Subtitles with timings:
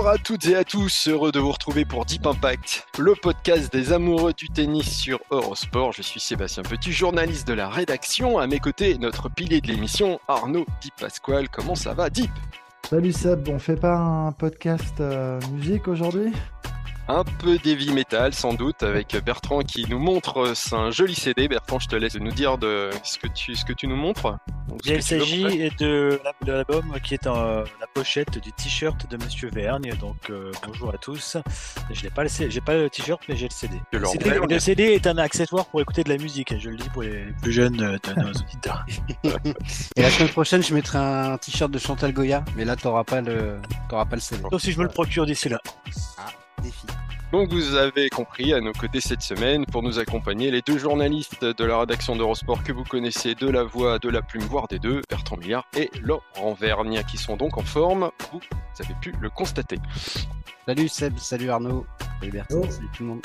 [0.00, 3.70] Bonjour à toutes et à tous, heureux de vous retrouver pour Deep Impact, le podcast
[3.70, 5.92] des amoureux du tennis sur Eurosport.
[5.92, 8.38] Je suis Sébastien Petit, journaliste de la rédaction.
[8.38, 11.50] À mes côtés, notre pilier de l'émission, Arnaud Di Pasquale.
[11.50, 12.30] Comment ça va, Deep?
[12.88, 16.32] Salut Seb, on fait pas un podcast euh, musique aujourd'hui?
[17.12, 21.48] Un peu d'heavy metal, sans doute, avec Bertrand qui nous montre un joli CD.
[21.48, 24.36] Bertrand, je te laisse nous dire de ce que tu, ce que tu nous montres.
[24.68, 29.10] Donc, ce Il s'agit de, la- de l'album qui est en la pochette du t-shirt
[29.10, 29.92] de Monsieur Vergne.
[30.00, 31.36] Donc euh, bonjour à tous.
[31.90, 33.74] Je n'ai pas le, j'ai pas le t-shirt, mais j'ai le CD.
[33.92, 34.46] Le CD, verre.
[34.46, 36.56] le CD est un accessoire pour écouter de la musique.
[36.60, 38.86] Je le dis pour les plus jeunes de, nos auditeurs.
[39.96, 43.20] Et la semaine prochaine, je mettrai un t-shirt de Chantal Goya, mais là, t'auras pas
[43.20, 44.42] le, t'auras pas le CD.
[44.48, 45.58] Sauf si je me le procure d'ici là.
[46.60, 46.86] Défi.
[47.32, 51.44] Donc vous avez compris, à nos côtés cette semaine, pour nous accompagner, les deux journalistes
[51.44, 54.80] de la rédaction d'Eurosport que vous connaissez de la voix, de la plume, voire des
[54.80, 58.40] deux, Bertrand Millard et Laurent Vergne, qui sont donc en forme, vous
[58.80, 59.78] avez pu le constater.
[60.66, 61.86] Salut Seb, salut Arnaud,
[62.20, 62.70] salut Bertrand, Oh.
[62.70, 63.22] salut tout le monde.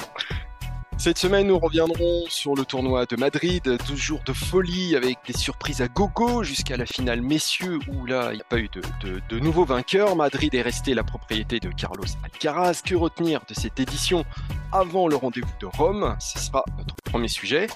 [0.97, 5.33] Cette semaine, nous reviendrons sur le tournoi de Madrid, 12 jours de folie avec des
[5.33, 9.19] surprises à gogo jusqu'à la finale messieurs où là, il n'y a pas eu de,
[9.29, 10.15] de, nouveaux vainqueurs.
[10.15, 12.81] Madrid est resté la propriété de Carlos Alcaraz.
[12.83, 14.25] Que retenir de cette édition
[14.71, 16.15] avant le rendez-vous de Rome?
[16.19, 17.67] Ce sera notre premier sujet.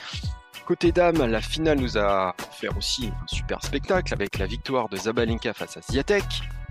[0.65, 4.97] Côté dames, la finale nous a offert aussi un super spectacle avec la victoire de
[4.97, 6.23] Zabalenka face à Ziatek.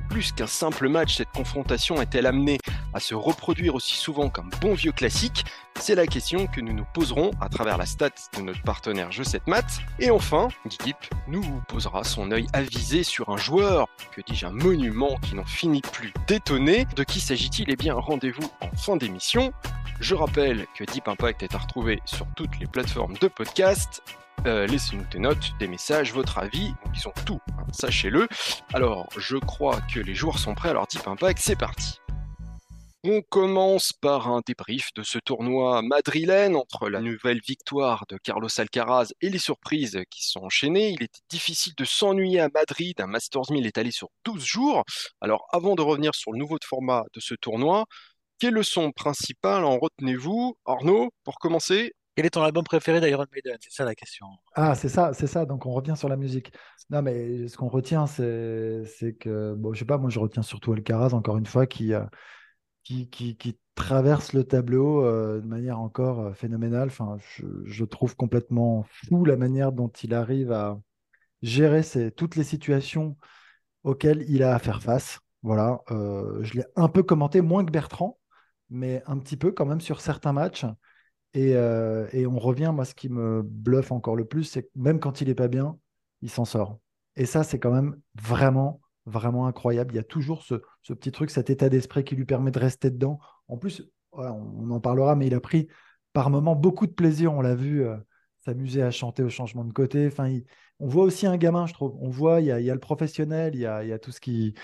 [0.08, 2.58] Plus qu'un simple match, cette confrontation est-elle amenée
[2.94, 5.44] à se reproduire aussi souvent qu'un bon vieux classique?
[5.78, 9.24] C'est la question que nous nous poserons à travers la stat de notre partenaire Jeu
[9.24, 9.80] 7 Maths.
[10.00, 10.94] Et enfin, Guy
[11.28, 15.82] nous posera son œil avisé sur un joueur, que dis-je, un monument qui n'en finit
[15.82, 16.86] plus d'étonner.
[16.96, 17.70] De qui s'agit-il?
[17.70, 19.52] Eh bien, rendez-vous en fin d'émission.
[20.00, 24.02] Je rappelle que Deep Impact est à retrouver sur toutes les plateformes de podcast.
[24.46, 28.28] Euh, Laissez-nous des notes, des messages, votre avis, nous disons tout, hein, sachez-le.
[28.72, 31.98] Alors, je crois que les joueurs sont prêts, alors Deep Impact, c'est parti.
[33.04, 38.48] On commence par un débrief de ce tournoi madrilène entre la nouvelle victoire de Carlos
[38.58, 40.90] Alcaraz et les surprises qui sont enchaînées.
[40.90, 43.00] Il était difficile de s'ennuyer à Madrid.
[43.00, 44.84] Un Masters 1000 est allé sur 12 jours.
[45.20, 47.86] Alors, avant de revenir sur le nouveau format de ce tournoi,
[48.40, 50.56] quelle leçon principale en retenez-vous?
[50.64, 53.56] Arnaud, pour commencer Quel est ton album préféré d'Iron Maiden?
[53.60, 54.26] C'est ça la question.
[54.56, 55.46] Ah, c'est ça, c'est ça.
[55.46, 56.52] Donc on revient sur la musique.
[56.90, 60.72] Non, mais ce qu'on retient, c'est que, bon, je sais pas, moi je retiens surtout
[60.72, 62.04] Alcaraz, encore une fois, qui, euh,
[62.82, 66.88] qui, traverse le tableau euh, de manière encore euh, phénoménale.
[66.88, 67.18] Enfin,
[67.64, 70.76] je, trouve complètement fou la manière dont il arrive à
[71.42, 71.82] gérer
[72.16, 73.16] toutes les situations
[73.84, 75.20] auxquelles il a à faire face.
[75.44, 78.18] Voilà, euh, je l'ai un peu commenté, moins que Bertrand,
[78.70, 80.66] mais un petit peu quand même sur certains matchs.
[81.34, 84.70] Et, euh, et on revient, moi, ce qui me bluffe encore le plus, c'est que
[84.74, 85.78] même quand il est pas bien,
[86.22, 86.80] il s'en sort.
[87.16, 89.92] Et ça, c'est quand même vraiment, vraiment incroyable.
[89.92, 90.54] Il y a toujours ce,
[90.94, 93.18] petit truc, cet état d'esprit qui lui permet de rester dedans.
[93.48, 95.68] En plus, on en parlera, mais il a pris
[96.12, 97.32] par moments beaucoup de plaisir.
[97.34, 97.96] On l'a vu euh,
[98.40, 100.06] s'amuser à chanter au changement de côté.
[100.06, 100.32] Enfin,
[100.80, 101.96] on voit aussi un gamin, je trouve.
[102.00, 104.20] On voit, il y a, le professionnel, il y a, il y a tout ce
[104.20, 104.54] qui.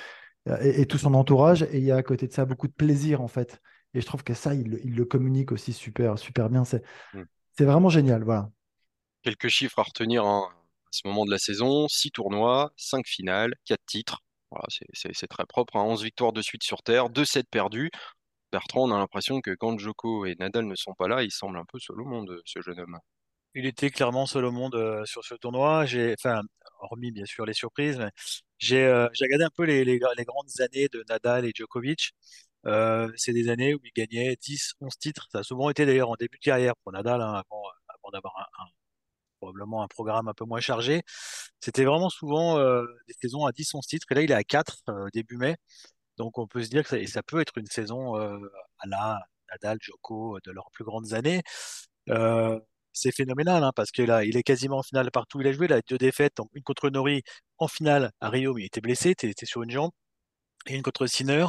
[0.60, 1.62] Et, et tout son entourage.
[1.64, 3.60] Et il y a à côté de ça beaucoup de plaisir, en fait.
[3.94, 6.64] Et je trouve que ça, il, le- il le communique aussi super, super bien.
[6.64, 6.82] C'est
[7.14, 7.24] Mm.
[7.60, 8.24] vraiment génial.
[8.24, 8.50] Voilà.
[9.22, 13.54] Quelques chiffres à retenir hein, à ce moment de la saison 6 tournois, 5 finales,
[13.64, 14.20] 4 titres.
[14.50, 15.76] Voilà, c'est- très propre.
[15.76, 15.82] hein.
[15.84, 17.90] 11 victoires de suite sur Terre, 2 sets perdus.
[18.52, 21.58] Bertrand, on a l'impression que quand Djoko et Nadal ne sont pas là, il semble
[21.58, 22.98] un peu seul au monde, ce jeune homme.
[23.54, 25.86] Il était clairement seul au monde euh, sur ce tournoi.
[25.86, 26.42] J'ai, enfin,
[26.80, 28.10] hormis bien sûr les surprises, mais
[28.58, 32.12] j'ai euh, j'ai regardé un peu les, les, les grandes années de Nadal et Djokovic.
[32.66, 35.28] Euh, c'est des années où il gagnait 10, 11 titres.
[35.32, 38.36] Ça a souvent été d'ailleurs en début de carrière pour Nadal, hein, avant, avant d'avoir
[38.38, 38.68] un, un-
[39.40, 41.02] probablement un programme un peu moins chargé.
[41.60, 44.06] C'était vraiment souvent euh, des saisons à 10, 11 titres.
[44.12, 45.56] Et là, il est à 4 euh, début mai.
[46.18, 48.38] Donc on peut se dire que ça, et ça peut être une saison euh,
[48.80, 49.20] à la
[49.52, 51.42] Nadal, Djoko de leurs plus grandes années.
[52.10, 52.60] Euh,
[52.92, 55.66] c'est phénoménal hein, parce que là, il est quasiment en finale partout il a joué.
[55.66, 57.22] Il a deux défaites, une contre Nori
[57.58, 59.90] en finale à Rio, mais il était blessé, il était sur une jambe,
[60.66, 61.46] et une contre Sinner,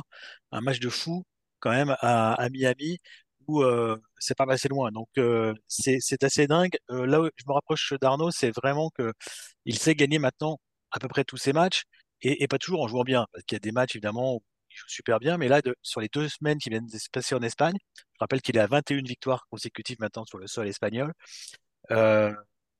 [0.52, 1.24] un match de fou
[1.60, 3.00] quand même à, à Miami
[3.48, 4.92] où euh, c'est pas passé loin.
[4.92, 6.78] Donc euh, c'est assez dingue.
[6.92, 9.14] Euh, là où je me rapproche d'Arnaud, c'est vraiment que
[9.66, 10.60] il sait gagner maintenant
[10.92, 11.84] à peu près tous ses matchs
[12.22, 13.26] et, pas toujours en jouant bien.
[13.32, 16.02] Parce qu'il y a des matchs évidemment où il joue super bien, mais là sur
[16.02, 18.68] les deux semaines qui viennent de se passer en Espagne, je rappelle qu'il est à
[18.68, 21.14] 21 victoires consécutives maintenant sur le sol espagnol.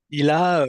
[0.10, 0.66] il a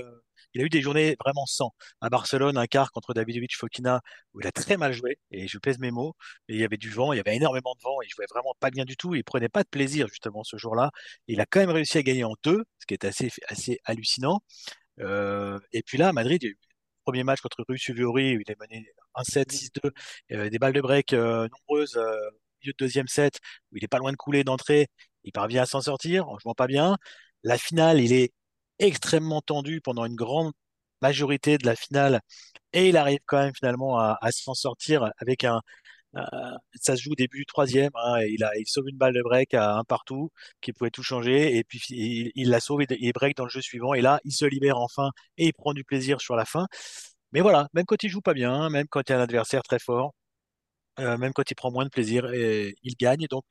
[0.55, 1.73] il a eu des journées vraiment sans.
[2.01, 4.01] À Barcelone, un quart contre Davidovic Fokina,
[4.35, 6.15] où il a très mal joué, et je pèse mes mots,
[6.49, 8.27] et il y avait du vent, il y avait énormément de vent, et il jouait
[8.31, 10.91] vraiment pas bien du tout, il prenait pas de plaisir justement ce jour-là.
[11.29, 14.41] Il a quand même réussi à gagner en deux, ce qui est assez, assez hallucinant.
[15.01, 18.37] Euh, et puis là, à Madrid, il y a eu le premier match contre Viori,
[18.37, 22.73] où il est mené 1-7, 6-2, des balles de break euh, nombreuses euh, au milieu
[22.73, 23.39] de deuxième set,
[23.73, 24.89] où il est pas loin de couler d'entrée,
[25.25, 26.97] il parvient à s'en sortir en jouant pas bien.
[27.43, 28.33] La finale, il est
[28.79, 30.53] extrêmement tendu pendant une grande
[31.03, 32.21] majorité de la finale
[32.73, 35.61] et il arrive quand même finalement à, s'en sortir avec un.
[36.81, 37.91] Ça se joue au début du troisième.
[37.95, 40.31] Hein, il, a, il sauve une balle de break à un partout
[40.61, 41.57] qui pouvait tout changer.
[41.57, 43.95] Et puis il, la sauve et il break dans le jeu suivant.
[43.95, 46.67] Et là, il se libère enfin et il prend du plaisir sur la fin.
[47.33, 49.63] Mais voilà, même quand il joue pas bien, même quand il y a un adversaire
[49.63, 50.15] très fort,
[51.01, 53.27] euh, même quand il prend moins de plaisir, il gagne.
[53.31, 53.45] Donc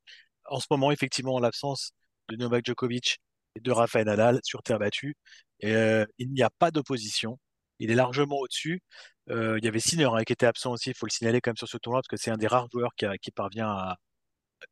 [0.46, 1.92] en ce moment, effectivement, en l'absence
[2.30, 3.20] de Novak Djokovic,
[3.62, 5.16] de Rafael Nadal sur terre battue.
[5.64, 7.40] Euh, il n'y a pas d'opposition.
[7.80, 8.82] Il est largement au-dessus.
[9.30, 11.52] Euh, il y avait Sinner hein, qui était absent aussi, il faut le signaler quand
[11.52, 13.96] même sur ce tournoi, parce que c'est un des rares joueurs qui, parvient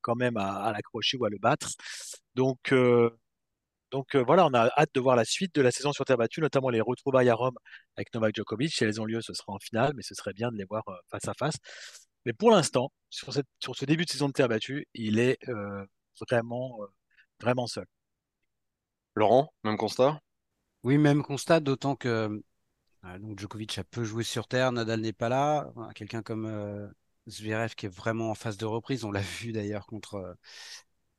[0.01, 1.69] quand même à, l'accrocher ou à le battre.
[2.35, 3.09] Donc, euh,
[4.25, 6.69] voilà, on a hâte de voir la suite de la saison sur terre battue, notamment
[6.69, 7.55] les retrouvailles à Rome
[7.95, 8.73] avec Novak Djokovic.
[8.73, 10.83] Si elles ont lieu, ce sera en finale, mais ce serait bien de les voir
[11.11, 11.55] face à face.
[12.25, 15.37] Mais pour l'instant, sur, sur ce début de saison de terre battue, il est
[16.29, 16.79] vraiment,
[17.39, 17.85] vraiment seul.
[19.15, 20.19] Laurent, même constat?
[20.83, 22.41] Oui, même constat, d'autant que
[23.05, 25.71] euh, donc Djokovic a peu joué sur terre, Nadal n'est pas là.
[25.95, 26.87] Quelqu'un comme euh,
[27.27, 30.33] Zverev qui est vraiment en phase de reprise, on l'a vu d'ailleurs contre, euh,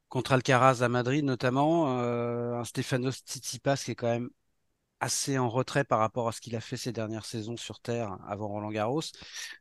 [0.08, 1.98] contre Alcaraz à Madrid notamment.
[1.98, 4.30] un Stefanos Tsitsipas qui est quand même
[5.04, 8.16] assez en retrait par rapport à ce qu'il a fait ces dernières saisons sur Terre
[8.26, 9.02] avant Roland Garros.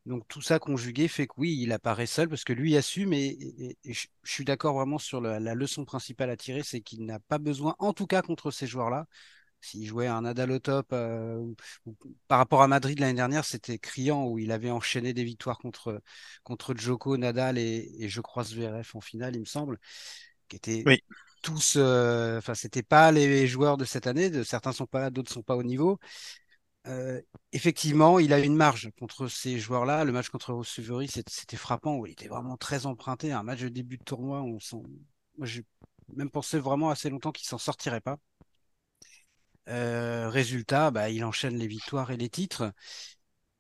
[0.05, 3.77] Donc tout ça conjugué fait que oui, il apparaît seul parce que lui assume et,
[3.83, 7.75] je, suis d'accord vraiment sur la, leçon principale à tirer, c'est qu'il n'a pas besoin,
[7.79, 9.05] en tout cas contre ces joueurs-là.
[9.61, 11.45] S'il jouait un Nadal au top, euh,
[12.27, 16.01] par rapport à Madrid l'année dernière, c'était criant où il avait enchaîné des victoires contre,
[16.43, 19.79] contre Djoko, Nadal et, et je crois Zverev en finale, il me semble,
[20.49, 21.01] qui était oui
[21.43, 24.31] tous, euh, enfin, c'était pas les joueurs de cette année.
[24.31, 25.99] De, certains sont pas là, d'autres sont pas au niveau.
[26.87, 30.05] Euh, effectivement, il a une marge contre ces joueurs-là.
[30.05, 31.97] Le match contre Rossuveri, c'était frappant.
[31.97, 33.31] Où il était vraiment très emprunté.
[33.31, 34.57] Un match de début de tournoi, on
[35.37, 35.63] moi j'ai
[36.15, 38.17] même pensé vraiment assez longtemps qu'il s'en sortirait pas.
[39.69, 42.71] Euh, résultat, bah, il enchaîne les victoires et les titres.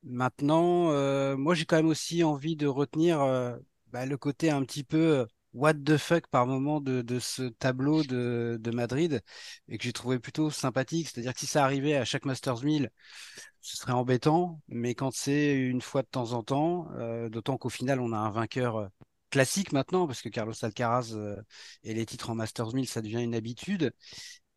[0.03, 0.91] Maintenant,
[1.37, 3.19] moi j'ai quand même aussi envie de retenir
[3.87, 8.71] bah, le côté un petit peu what the fuck par moment de, ce tableau de,
[8.71, 9.21] Madrid
[9.67, 11.09] et que j'ai trouvé plutôt sympathique.
[11.09, 12.89] C'est-à-dire que si ça arrivait à chaque Masters 1000,
[13.61, 17.69] ce serait embêtant, mais quand c'est une fois de temps en temps, euh, d'autant qu'au
[17.69, 18.87] final on a un vainqueur euh,
[19.29, 21.35] classique maintenant, parce que Carlos Alcaraz euh,
[21.83, 23.93] et les titres en Masters 1000, ça devient une habitude.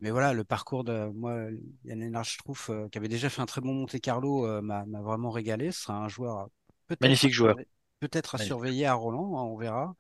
[0.01, 1.47] Mais voilà, le parcours de moi,
[1.85, 5.73] Yann je trouve, qui avait déjà fait un très bon Monte Carlo, m'a vraiment régalé.
[5.73, 6.51] Ce sera un joueur
[7.01, 7.57] magnifique joueur,
[8.01, 9.97] peut-être à surveiller à Roland, hein, on verra.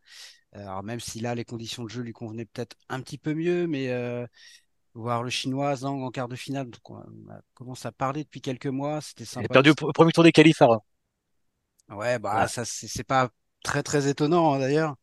[0.57, 3.67] Alors même si là les conditions de jeu lui convenaient peut-être un petit peu mieux,
[3.67, 4.27] mais euh,
[4.95, 7.03] voir le chinois Zhang en quart de finale, donc on,
[7.55, 9.43] commence à parler depuis quelques mois, c'était sympa.
[9.43, 10.63] Il a perdu au premier tour des qualifs.
[11.89, 13.31] Ouais, bah ça c'est pas
[13.63, 14.97] très très étonnant hein, d'ailleurs.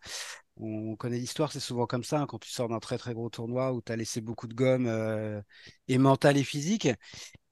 [0.58, 3.30] On connaît l'histoire, c'est souvent comme ça, hein, quand tu sors d'un très très gros
[3.30, 5.42] tournoi où tu as laissé beaucoup de gomme euh,
[5.88, 6.88] et mental et physique.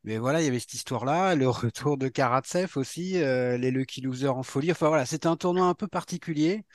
[0.03, 4.01] Mais voilà, il y avait cette histoire-là, le retour de Karatsev aussi, euh, les Lucky
[4.01, 4.72] Losers en folie.
[4.72, 6.65] Enfin voilà, c'était un tournoi un peu particulier,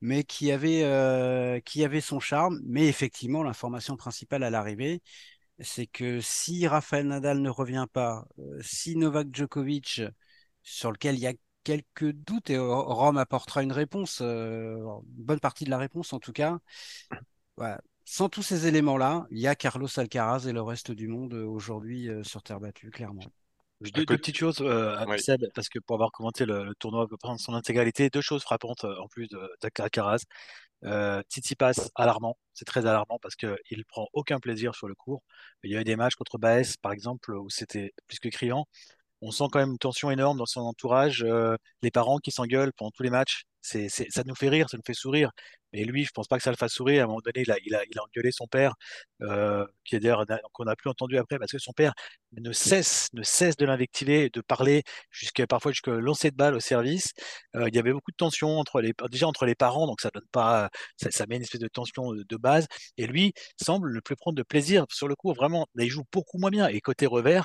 [0.00, 2.60] mais qui avait, euh, qui avait son charme.
[2.64, 5.02] Mais effectivement, l'information principale à l'arrivée,
[5.60, 10.02] c'est que si Rafael Nadal ne revient pas, euh, si Novak Djokovic,
[10.62, 15.64] sur lequel il y a quelques doutes, et Rome apportera une réponse, une bonne partie
[15.64, 16.58] de la réponse en tout cas,
[17.56, 21.34] voilà, sans tous ces éléments-là, il y a Carlos Alcaraz et le reste du monde
[21.34, 23.24] euh, aujourd'hui euh, sur terre battue, clairement.
[23.80, 28.08] Deux, petites choses, euh, Seb, parce que pour avoir commenté le, tournoi dans son intégralité,
[28.08, 29.28] deux choses frappantes en plus
[29.60, 30.24] d'Alcaraz.
[30.84, 31.22] Euh,
[31.58, 35.22] passe alarmant, c'est très alarmant parce qu'il prend aucun plaisir sur le court.
[35.62, 38.66] Il y a eu des matchs contre Baez, par exemple, où c'était plus que criant.
[39.22, 42.72] On sent quand même une tension énorme dans son entourage, euh, les parents qui s'engueulent
[42.76, 43.44] pendant tous les matchs.
[43.62, 45.32] C'est, ça nous fait rire, ça nous fait sourire.
[45.72, 47.02] Mais lui, je pense pas que ça le fasse sourire.
[47.02, 48.74] À un moment donné, il a, engueulé son père,
[49.22, 51.92] euh, qui est d'ailleurs qu'on n'a plus entendu après, parce que son père
[52.32, 57.12] ne cesse, de l'invectiver, de parler jusqu'à parfois jusqu'à lancer de balles au service.
[57.56, 60.10] Euh, il y avait beaucoup de tension entre les, déjà entre les parents, donc ça
[60.14, 62.66] donne pas, ça, met une espèce de tension de, base.
[62.98, 65.32] Et lui semble ne plus prendre de plaisir sur le coup.
[65.34, 66.68] Vraiment, il joue beaucoup moins bien.
[66.68, 67.44] Et côté revers,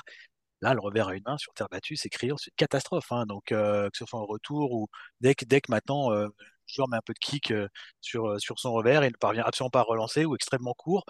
[0.62, 3.10] Là, le revers à une main sur terre battue, c'est criant, c'est une catastrophe.
[3.10, 3.26] Hein.
[3.26, 4.86] Donc, euh, que ce soit en retour ou
[5.20, 6.32] dès que, dès que maintenant euh, le
[6.66, 7.68] joueur met un peu de kick euh,
[8.00, 11.04] sur, son revers, il ne parvient absolument pas à relancer ou extrêmement court.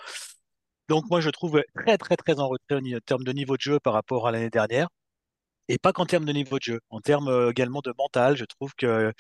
[0.89, 3.81] Donc, moi, je trouve très, très, très en retrait en termes de niveau de jeu
[3.81, 4.89] par rapport à l'année dernière.
[5.69, 8.73] Et pas qu'en termes de niveau de jeu, en termes également de mental, je trouve
[8.77, 9.13] que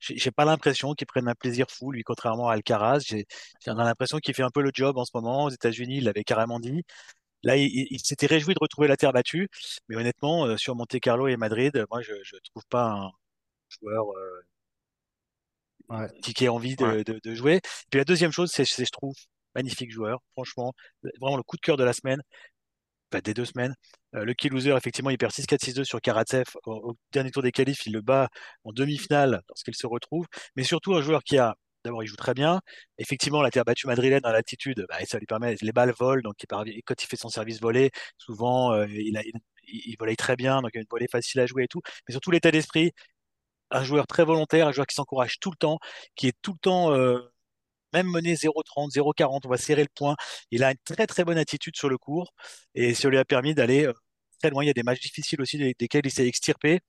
[0.00, 3.00] j'ai pas l'impression qu'il prenne un plaisir fou, lui, contrairement à Alcaraz.
[3.00, 3.26] J'ai
[3.66, 5.44] l'impression qu'il fait un peu le job en ce moment.
[5.44, 6.84] Aux États-Unis, il l'avait carrément dit.
[7.42, 9.48] Là, il, s'était réjoui de retrouver la terre battue,
[9.88, 13.10] mais honnêtement, euh, sur Monte Carlo et Madrid, moi, je ne trouve pas un
[13.68, 14.06] joueur
[15.92, 17.60] euh, qui, ait envie de, de, jouer.
[17.90, 19.14] Puis la deuxième chose, c'est je trouve
[19.54, 20.72] magnifique joueur, franchement,
[21.20, 22.20] vraiment le coup de cœur de la semaine,
[23.12, 23.74] enfin, des deux semaines.
[24.14, 26.44] Euh, le key loser, effectivement, il perd 6-4-6-2 sur Karatsev.
[26.66, 28.28] Au, dernier tour des qualifs, il le bat
[28.64, 30.26] en demi-finale lorsqu'il se retrouve.
[30.56, 32.60] Mais surtout, un joueur qui a D'abord, il joue très bien.
[32.98, 36.36] Effectivement, la terre battue madrilène dans l'altitude, bah, ça lui permet, les balles volent, donc
[36.48, 36.64] quand
[37.02, 40.82] il fait son service volé, souvent, euh, il, a, très bien, donc il y a
[40.82, 41.80] une volée facile à jouer et tout.
[42.08, 42.92] Mais surtout l'état d'esprit,
[43.70, 45.78] un joueur très volontaire, un joueur qui s'encourage tout le temps,
[46.16, 47.20] qui est tout le temps, euh,
[47.92, 50.16] même mené 0,30, 0,40, on va serrer le point.
[50.50, 52.32] Il a une très très bonne attitude sur le cours
[52.74, 53.92] et ça lui a permis d'aller euh,
[54.40, 54.64] très loin.
[54.64, 56.80] Il y a des matchs difficiles aussi desquels il s'est extirpé.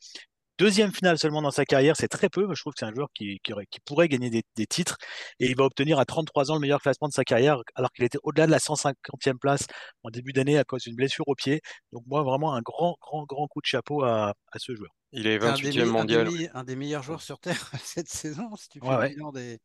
[0.59, 2.45] Deuxième finale seulement dans sa carrière, c'est très peu.
[2.53, 3.53] Je trouve que c'est un joueur qui, qui,
[3.85, 4.97] pourrait gagner des, titres
[5.39, 8.03] et il va obtenir à 33 ans le meilleur classement de sa carrière alors qu'il
[8.03, 9.67] était au-delà de la 150e place
[10.03, 11.61] en début d'année à cause d'une blessure au pied.
[11.93, 14.91] Donc moi, vraiment un grand, grand, grand coup de chapeau à, ce joueur.
[15.13, 16.27] Il est 28e mondial.
[16.53, 19.59] Un des, meilleurs joueurs sur Terre cette saison, si tu fais des,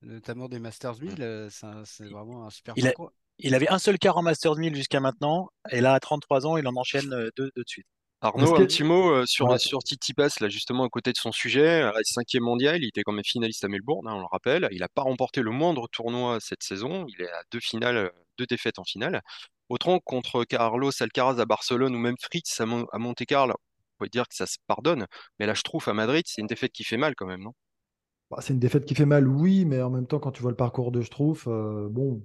[0.00, 1.50] notamment des Masters 1000, euh,
[1.84, 2.90] c'est vraiment un super il,
[3.40, 6.56] il avait un seul quart en Masters 1000 jusqu'à maintenant et là, à 33 ans,
[6.56, 7.86] il en enchaîne euh, deux, deux de suite.
[8.22, 11.32] Arnaud, un petit mot euh, sur, sur Titi Pass, là, justement, à côté de son
[11.32, 11.90] sujet.
[12.04, 14.68] Cinquième mondial, il était quand même finaliste à Melbourne, hein, on le rappelle.
[14.72, 17.06] Il n'a pas remporté le moindre tournoi cette saison.
[17.08, 19.22] Il est à deux finales, euh, deux défaites en finale.
[19.70, 24.28] Autant contre Carlos Alcaraz à Barcelone ou même Fritz à, Monte Carlo, on pourrait dire
[24.28, 25.06] que ça se pardonne.
[25.38, 27.54] Mais là, je trouve à Madrid, c'est une défaite qui fait mal quand même, non?
[28.30, 30.50] Bah, C'est une défaite qui fait mal, oui, mais en même temps, quand tu vois
[30.50, 32.22] le parcours de Schtroumpf, euh, bon,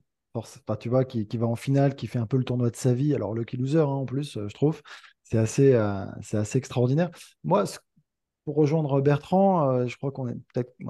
[0.80, 3.16] tu vois, qui, va en finale, qui fait un peu le tournoi de sa vie.
[3.16, 4.82] Alors, lucky loser, hein, en plus, je trouve.
[5.26, 7.10] C'est assez, euh, assez extraordinaire.
[7.44, 7.66] Moi,
[8.46, 10.38] pour rejoindre Bertrand, euh, je crois qu'on est,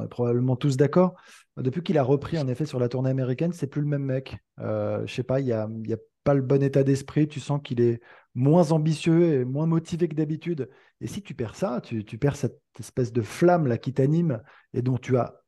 [0.09, 1.15] probablement tous d'accord.
[1.57, 4.37] Depuis qu'il a repris en effet sur la tournée américaine, c'est plus le même mec.
[4.59, 7.29] Euh, je sais pas, il n'y a, y a pas le bon état d'esprit.
[7.29, 8.01] Tu sens qu'il est
[8.33, 10.69] moins ambitieux et moins motivé que d'habitude.
[10.99, 14.41] Et si tu perds ça, tu, tu, perds cette espèce de flamme là qui t'anime
[14.73, 15.41] et dont tu as,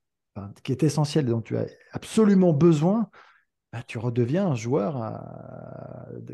[0.64, 3.10] qui est essentielle, dont tu as absolument besoin
[3.78, 5.22] bah, tu redeviens un joueur,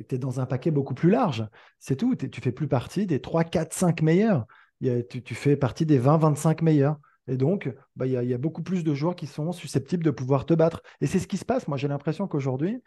[0.08, 1.46] tu es dans un paquet beaucoup plus large.
[1.78, 2.16] C'est tout.
[2.16, 4.46] Tu fais plus partie des 3, 4, 5 meilleurs.
[4.82, 7.00] tu, fais partie des 20, 25 meilleurs.
[7.28, 10.46] Et donc, bah, il y, a beaucoup plus de joueurs qui sont susceptibles de pouvoir
[10.46, 10.84] te battre.
[11.02, 11.68] Et c'est ce qui se passe.
[11.68, 12.82] Moi, j'ai l'impression qu'aujourd'hui,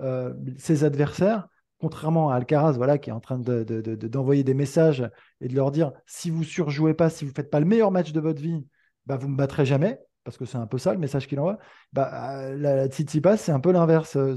[0.00, 5.08] euh, ces adversaires, contrairement à Alcaraz, voilà, qui est en train d'envoyer des messages
[5.40, 7.90] et de leur dire si vous surjouez pas, si vous ne faites pas le meilleur
[7.90, 8.66] match de votre vie,
[9.06, 11.40] bah, vous ne me battrez jamais parce que c'est un peu ça le message qu'il
[11.40, 11.58] envoie,
[11.92, 14.16] bah, la, Tsitsipas, c'est un peu l'inverse.
[14.16, 14.36] Euh,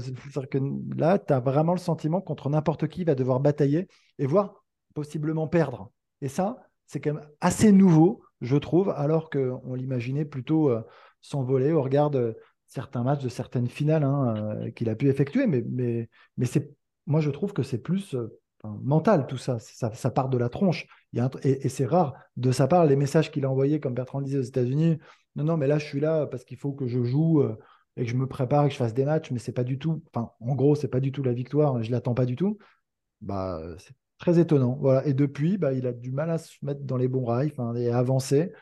[0.96, 3.88] là, tu as vraiment le sentiment contre n'importe qui, il va devoir batailler
[4.18, 4.64] et voire
[4.94, 5.92] possiblement perdre.
[6.20, 10.82] Et ça, c'est quand même assez nouveau, je trouve, alors qu'on l'imaginait plutôt euh,
[11.20, 15.46] s'envoler au regard de certains matchs, de certaines finales hein, euh, qu'il a pu effectuer.
[15.46, 16.72] Mais, mais, mais c'est,
[17.06, 18.16] moi, je trouve que c'est plus
[18.82, 19.58] mental tout ça.
[19.60, 20.10] ça.
[20.10, 20.86] part de la tronche.
[21.14, 24.38] Et, et c'est rare de sa part, les messages qu'il a envoyés, comme Bertrand disait
[24.38, 24.98] aux États-Unis,
[25.36, 27.56] non, non, mais là, je suis là parce qu'il faut que je joue euh,
[27.96, 29.78] et que je me prépare et que je fasse des matchs, mais c'est pas du
[29.78, 32.58] tout, enfin, en gros, c'est pas du tout la victoire, je l'attends pas du tout.
[33.20, 34.76] Bah, c'est très étonnant.
[34.80, 35.06] Voilà.
[35.06, 37.90] Et depuis, bah, il a du mal à se mettre dans les bons rails et
[37.90, 38.52] à avancer.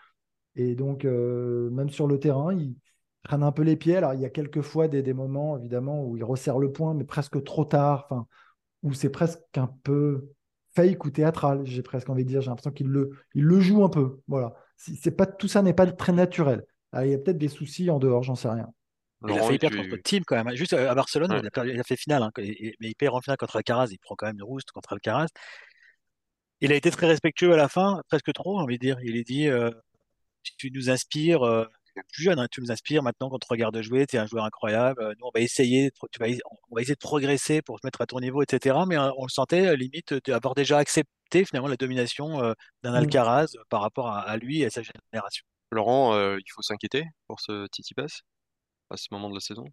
[0.57, 2.77] Et donc, euh, même sur le terrain, il
[3.25, 3.97] traîne un peu les pieds.
[3.97, 7.05] Alors, il y a quelques fois des, moments, évidemment, où il resserre le point, mais
[7.05, 8.27] presque trop tard, enfin,
[8.83, 10.31] où c'est presque un peu
[10.77, 12.41] fake ou théâtral, j'ai presque envie de dire.
[12.41, 14.21] J'ai l'impression qu'il le, le joue un peu.
[14.29, 16.65] Voilà c'est pas tout ça n'est pas très naturel.
[16.93, 18.69] Ah, il y a peut-être des soucis en dehors, j'en sais rien.
[19.27, 20.55] Il a fait perdre contre Team quand même.
[20.55, 23.57] Juste euh, à Barcelone, il, a fait finale, hein, mais il perd en finale contre
[23.57, 23.89] Alcaraz.
[23.91, 25.29] Il prend quand même une rouste contre Alcaraz.
[26.61, 28.99] Il a été très respectueux à la fin, presque trop, j'ai envie de dire.
[29.03, 29.71] Il a dit euh,
[30.59, 31.65] Tu nous inspires, euh,
[32.03, 34.27] plus jeune, hein, tu nous inspires maintenant quand on te regarde jouer, tu es un
[34.27, 35.03] joueur incroyable.
[35.03, 36.27] Euh, nous, on va essayer, tu vas,
[36.71, 38.77] on va essayer de progresser pour se mettre à ton niveau, etc.
[38.87, 42.95] Mais euh, on le sentait limite d'avoir déjà accepté finalement la domination d'un mm.
[42.95, 45.45] Alcaraz par rapport à, lui et à sa génération.
[45.71, 48.23] Laurent, il faut s'inquiéter pour ce Titi Pass
[48.91, 49.65] à ce moment de la saison?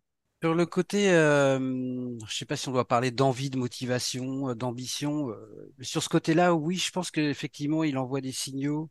[0.42, 5.28] Sur le côté, je ne sais pas si on doit parler d'envie, de motivation, d'ambition.
[5.82, 8.90] sur ce côté-là, oui, je pense qu'effectivement, il envoie des signaux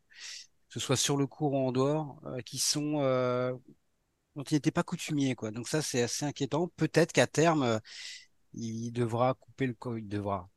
[0.71, 3.53] ce soit sur le cours ou en dehors, euh, qui sont euh,
[4.37, 5.51] dont il n'était pas coutumier, quoi.
[5.51, 6.69] Donc ça, c'est assez inquiétant.
[6.77, 7.79] Peut-être qu'à terme, euh,
[8.55, 10.51] il devra couper le, il devra,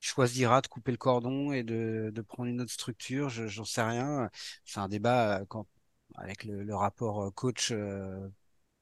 [0.00, 3.30] choisira de couper le cordon et de, prendre une autre structure.
[3.30, 4.30] J'en sais rien.
[4.64, 5.44] C'est un débat
[6.16, 7.72] avec le, le rapport coach.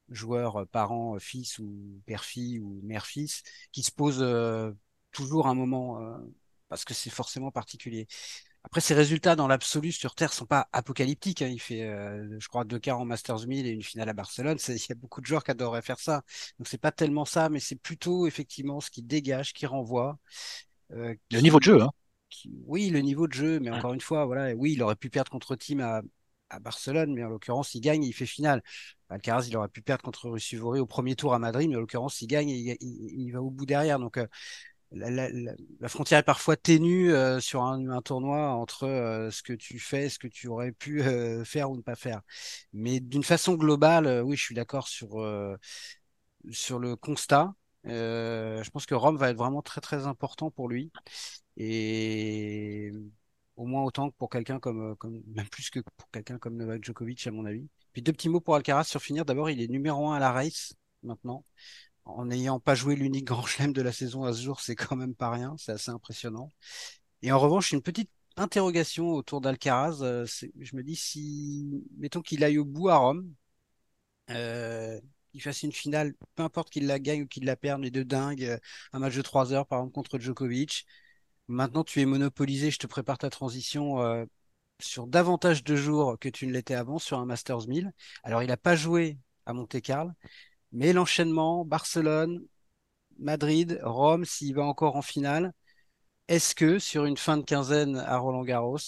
[0.09, 4.23] joueur, parent, fils ou père-fille ou mère-fils, qui se pose
[5.11, 5.99] toujours un moment
[6.69, 8.07] parce que c'est forcément particulier.
[8.63, 11.41] Après, ses résultats dans l'absolu sur Terre sont pas apocalyptiques.
[11.41, 11.47] Hein.
[11.47, 14.57] Il fait, euh, je crois, deux quarts en Masters 1000 et une finale à Barcelone.
[14.67, 16.23] Il y a beaucoup de joueurs qui adoreraient faire ça.
[16.57, 20.17] Donc, c'est pas tellement ça, mais c'est plutôt effectivement ce qui dégage, qui renvoie.
[20.91, 21.91] Euh, Le niveau de jeu, hein.
[22.65, 25.29] Oui, le niveau de jeu, mais encore une fois, voilà, oui, il aurait pu perdre
[25.29, 26.01] contre Team à,
[26.49, 28.63] à Barcelone, mais en l'occurrence, il gagne et il fait finale.
[29.09, 32.21] Alcaraz, il aurait pu perdre contre Russivori au premier tour à Madrid, mais en l'occurrence,
[32.21, 33.99] il gagne et il, va au bout derrière.
[33.99, 34.27] Donc, euh,
[34.93, 40.09] la, frontière est parfois ténue euh, sur un, tournoi entre euh, ce que tu fais,
[40.09, 42.21] ce que tu aurais pu euh, faire ou ne pas faire.
[42.73, 45.25] Mais d'une façon globale, oui, je suis d'accord sur,
[46.51, 47.53] sur le constat.
[47.85, 50.91] je pense que Rome va être vraiment très très important pour lui.
[51.57, 52.91] Et
[53.55, 56.83] au moins autant que pour quelqu'un comme, comme, même plus que pour quelqu'un comme Novak
[56.83, 57.67] Djokovic, à mon avis.
[57.93, 59.25] Puis deux petits mots pour Alcaraz sur finir.
[59.25, 60.73] D'abord, il est numéro un à la race
[61.03, 61.45] maintenant
[62.05, 64.95] en n'ayant pas joué l'unique grand chelem de la saison à ce jour, c'est quand
[64.95, 66.49] même pas rien, c'est assez impressionnant.
[67.21, 69.99] Et en revanche, une petite interrogation autour d'Alcaraz.
[70.03, 70.25] Euh,
[70.59, 73.33] je me dis si, mettons qu'il aille au bout à Rome,
[74.29, 74.99] euh,
[75.31, 78.03] qu'il fasse une finale, peu importe qu'il la gagne ou qu'il la perde, mais de
[78.03, 78.57] dingue, euh,
[78.93, 80.85] un match de 3 heures par exemple contre Djokovic.
[81.47, 84.25] Maintenant, tu es monopolisé, je te prépare ta transition euh,
[84.79, 87.91] sur davantage de jours que tu ne l'étais avant sur un Masters 1000.
[88.23, 90.11] Alors, il n'a pas joué à Monte-Carlo,
[90.73, 92.45] mais l'enchaînement, Barcelone,
[93.19, 95.53] Madrid, Rome, s'il va encore en finale,
[96.27, 98.79] est-ce que sur une fin de quinzaine à Roland Garros,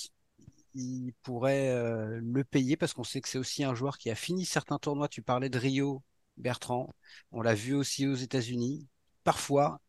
[0.74, 2.78] il pourrait euh, le payer?
[2.78, 5.08] Parce qu'on sait que c'est aussi un joueur qui a fini certains tournois.
[5.08, 6.04] Tu parlais de Rio,
[6.38, 6.94] Bertrand.
[7.32, 8.88] On l'a vu aussi aux États-Unis.
[9.24, 9.82] Parfois,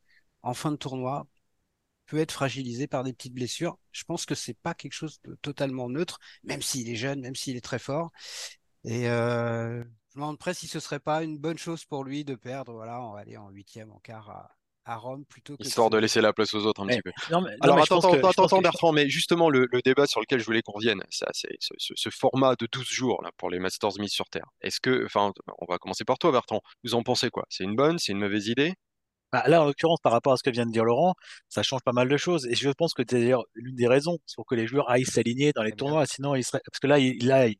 [0.43, 1.27] en fin de tournoi,
[2.07, 3.79] peut être fragilisé par des petites blessures.
[3.93, 7.35] Je pense que c'est pas quelque chose de totalement neutre, même s'il est jeune, même
[7.35, 8.11] s'il est très fort.
[8.85, 9.83] Et euh,
[10.17, 12.73] je me demande presque si ce serait pas une bonne chose pour lui de perdre,
[12.73, 14.49] voilà, on va aller en huitième, en quart
[14.87, 15.63] à, Rome plutôt que.
[15.63, 17.11] Histoire de, laisser la place aux autres un petit peu.
[17.61, 21.27] Alors attends, attends, Bertrand, mais justement le, débat sur lequel je voulais qu'on revienne, c'est
[21.59, 24.47] ce, format de 12 jours là, pour les Masters mis sur Terre.
[24.63, 26.63] Est-ce que, enfin, on va commencer par toi, Bertrand.
[26.83, 27.45] Vous en pensez quoi?
[27.51, 28.73] C'est une bonne, c'est une mauvaise idée?
[29.33, 31.15] Bah, là, en l'occurrence, par rapport à ce que vient de dire Laurent,
[31.49, 32.47] ça change pas mal de choses.
[32.47, 35.53] Et je pense que c'est d'ailleurs l'une des raisons pour que les joueurs aillent s'aligner
[35.53, 36.07] dans les tournois.
[36.07, 36.61] Sinon, il serait...
[36.65, 37.57] parce que là, il, a, il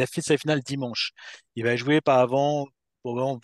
[0.00, 1.12] a fait sa finale dimanche.
[1.54, 2.66] Il va jouer pas avant,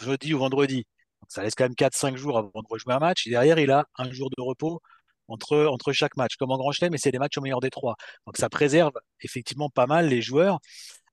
[0.00, 0.86] jeudi ou vendredi.
[1.20, 3.26] Donc ça laisse quand même 4-5 jours avant de rejouer un match.
[3.26, 4.80] Et derrière, il a un jour de repos
[5.28, 7.70] entre, entre chaque match, comme en Grand Chelem, mais c'est des matchs au meilleur des
[7.70, 7.94] trois.
[8.26, 10.58] Donc ça préserve effectivement pas mal les joueurs.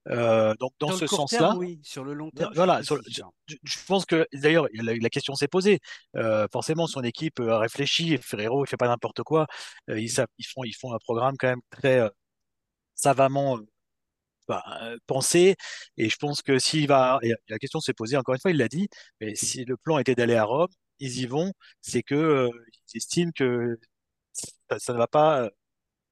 [0.08, 1.80] Euh, donc dans, ce sens-là, oui.
[1.84, 5.80] sur le long terme, voilà, je, pense que d'ailleurs la, question s'est posée.
[6.16, 8.18] Euh, forcément, son équipe a réfléchi.
[8.18, 9.46] Ferrero, il fait pas n'importe quoi.
[9.90, 12.10] Euh, ils, ils, font, ils font un programme quand même très
[12.96, 13.60] savamment
[14.50, 14.64] bah,
[15.08, 15.56] penser.
[15.98, 18.68] Et je pense que s'il va, la question s'est posée encore une fois, il l'a
[18.68, 18.90] dit,
[19.22, 20.68] mais si le plan était d'aller à Rome,
[21.00, 22.50] ils y vont, c'est que
[22.94, 23.80] ils estiment que
[24.34, 25.50] ça, ne va pas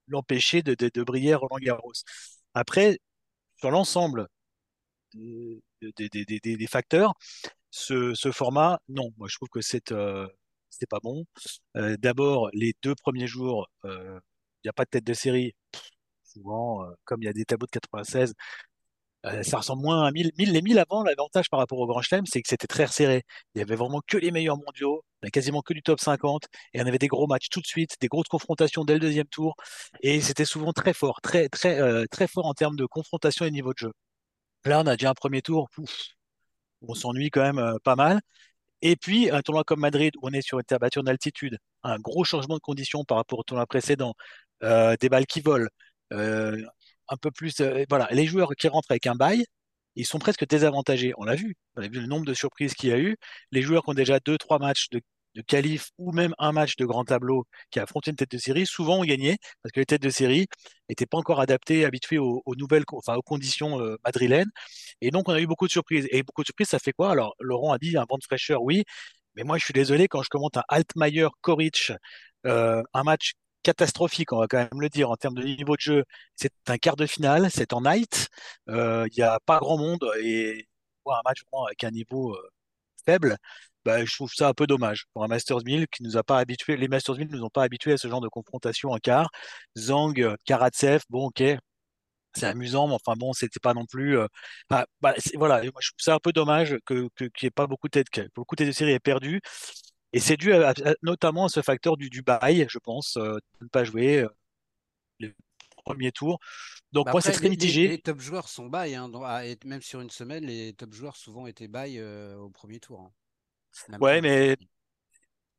[0.07, 1.93] l'empêcher de, de, briller Roland Garros.
[2.53, 2.99] Après,
[3.57, 4.27] sur l'ensemble
[5.13, 5.61] des,
[6.11, 7.13] des, facteurs,
[7.71, 9.93] ce, ce, format, non, moi je trouve que c'est
[10.69, 11.25] c'était pas bon.
[11.75, 14.19] D'abord, les deux premiers jours, il
[14.65, 15.55] n'y a pas de tête de série
[16.37, 18.33] souvent, euh, comme il y a des tableaux de 96,
[19.25, 20.31] euh, ça ressemble moins à 1000.
[20.37, 23.23] les 1000 avant, l'avantage par rapport au Grand Chelem, c'est que c'était très resserré.
[23.55, 26.85] Il y avait vraiment que les meilleurs mondiaux, quasiment que du top 50, et on
[26.85, 29.55] avait des gros matchs tout de suite, des grosses confrontations dès le deuxième tour,
[30.01, 33.51] et c'était souvent très fort, très, très, euh, très fort en termes de confrontation et
[33.51, 33.91] niveau de jeu.
[34.65, 35.69] Là, on a déjà un premier tour,
[36.81, 38.19] on s'ennuie quand même pas mal.
[38.81, 41.57] Et puis, un tournoi comme Madrid, où on est sur une terre battue en altitude,
[41.83, 44.13] un gros changement de conditions par rapport au tournoi précédent,
[44.61, 45.67] des balles qui volent,
[46.13, 46.61] euh,
[47.09, 47.59] un peu plus.
[47.61, 49.45] Euh, voilà, les joueurs qui rentrent avec un bail,
[49.95, 51.13] ils sont presque désavantagés.
[51.17, 51.55] On l'a vu.
[51.75, 53.17] On a vu le nombre de surprises qu'il y a eu.
[53.51, 55.01] Les joueurs qui ont déjà deux, trois matchs de,
[55.35, 58.37] de qualif ou même un match de grand tableau qui a affronté une tête de
[58.37, 60.47] série, souvent on gagnait parce que les têtes de série
[60.89, 64.49] n'étaient pas encore adaptées, habituées aux, nouvelles, enfin aux conditions euh, madrilènes.
[65.01, 66.07] Et donc on a eu beaucoup de surprises.
[66.11, 67.11] Et beaucoup de surprises, ça fait quoi?
[67.11, 68.83] Alors Laurent a dit un vent de fraîcheur, oui.
[69.35, 71.91] Mais moi, je suis désolé quand je commente un Altmaier Koric,
[72.43, 73.33] un match
[73.67, 76.03] catastrophique, on va quand même le dire, en termes de niveau de jeu.
[76.35, 78.29] C'est un quart de finale, c'est en night,
[78.69, 80.67] euh, il n'y a pas grand monde et
[81.05, 82.49] un match avec un niveau euh,
[83.05, 83.37] faible,
[83.85, 86.39] bah, je trouve ça un peu dommage pour un Masters 1000 qui nous a pas
[86.39, 86.77] habitué.
[86.77, 89.29] Les Masters 1000 nous ont pas habitués à ce genre de confrontation en quart.
[89.77, 90.13] Zhang,
[90.45, 91.43] Karatsev, bon, ok,
[92.37, 94.17] c'est amusant, mais enfin bon, c'était pas non plus.
[94.17, 94.27] Euh,
[94.69, 94.85] bah,
[95.35, 98.09] voilà, je trouve ça un peu dommage que qu'il n'y ait pas beaucoup de têtes,
[98.09, 99.41] que beaucoup de séries aient perdu.
[100.17, 100.51] Et c'est dû
[101.03, 104.29] notamment à ce facteur du, du bail, je pense, euh, de ne pas jouer euh,
[105.19, 105.31] le
[105.83, 106.39] premier tour.
[106.91, 107.87] Donc bah moi, c'est très mitigé.
[107.87, 109.11] Les, top joueurs sont bail, hein,
[109.63, 113.01] même sur une semaine, les top joueurs souvent étaient bail au premier tour.
[113.01, 113.11] Hein.
[113.99, 114.57] Ouais, mais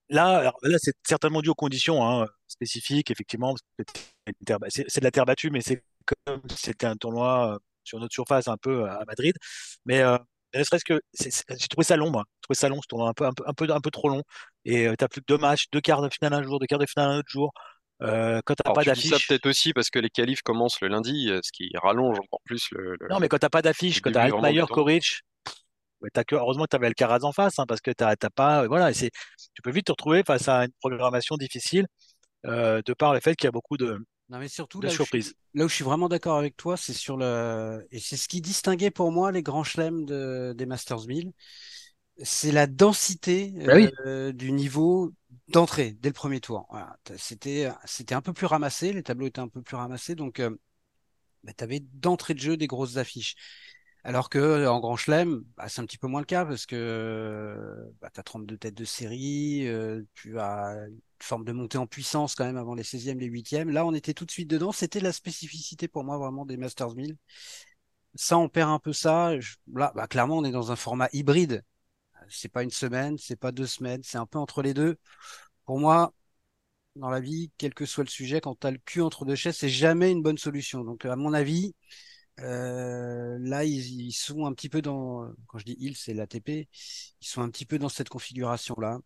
[0.08, 3.54] là, là c'est certainement dû aux conditions hein, spécifiques, effectivement.
[4.26, 5.84] C'est de la terre battue, mais c'est
[6.24, 9.36] comme c'était un tournoi euh, sur notre surface un peu à Madrid.
[9.84, 10.18] Mais euh,
[10.54, 11.96] ne serait-ce que j'ai trouvé ça.
[11.96, 12.00] J'ai
[12.48, 14.22] trouvé ça long, ce tournoi un peu, un peu, un peu, un peu trop long.
[14.64, 16.66] Et euh, tu n'as plus que deux matchs, deux quarts de finale un jour, deux
[16.66, 17.52] quarts de finale un autre jour.
[18.00, 19.10] Euh, quand t'as pas d'affiche.
[19.10, 22.68] ça peut-être aussi parce que les qualifs commencent le lundi, ce qui rallonge encore plus
[22.72, 22.96] le.
[23.10, 25.22] non, mais quand t'as pas d'affiche, quand t'as Altmaier, Koric,
[26.14, 28.66] as que, heureusement que tu avais Alcaraz en face, hein, parce que t'as pas.
[28.68, 29.10] Voilà, tu
[29.62, 31.86] peux vite te retrouver face à une programmation difficile
[32.44, 33.98] de par le fait qu'il y a beaucoup de,
[34.30, 35.34] non, mais surtout, là, surprise.
[35.54, 37.86] là où je suis vraiment d'accord avec toi, c'est sur le.
[37.90, 40.54] Et c'est ce qui distinguait pour moi les grands chelems de...
[40.56, 41.32] des Masters 1000.
[42.22, 45.12] C'est la densité bah euh, du niveau
[45.48, 46.66] d'entrée dès le premier tour.
[46.70, 46.96] Voilà.
[47.16, 50.50] C'était, c'était un peu plus ramassé, les tableaux étaient un peu plus ramassés, donc euh,
[51.44, 53.36] bah, tu avais d'entrée de jeu des grosses affiches.
[54.04, 57.76] Alors que en Grand Chelem, bah, c'est un petit peu moins le cas parce que
[58.00, 62.34] tu as 32 têtes de série, euh, tu as une forme de montée en puissance
[62.34, 63.70] quand même avant les 16e, les 8e.
[63.70, 64.72] Là, on était tout de suite dedans.
[64.72, 67.16] C'était la spécificité pour moi vraiment des Masters 1000.
[68.14, 69.32] Ça, on perd un peu ça.
[69.74, 71.62] là, clairement, on est dans un format hybride.
[72.30, 74.96] C'est pas une semaine, c'est pas deux semaines, c'est un peu entre les deux.
[75.64, 76.12] Pour moi,
[76.96, 79.34] dans la vie, quel que soit le sujet, quand tu as le cul entre deux
[79.34, 80.84] chaises, c'est jamais une bonne solution.
[80.84, 81.74] Donc, à mon avis,
[82.40, 86.48] euh, là, ils, sont un petit peu dans, quand je dis ils, c'est l'ATP,
[87.20, 88.98] ils sont un petit peu dans cette configuration-là.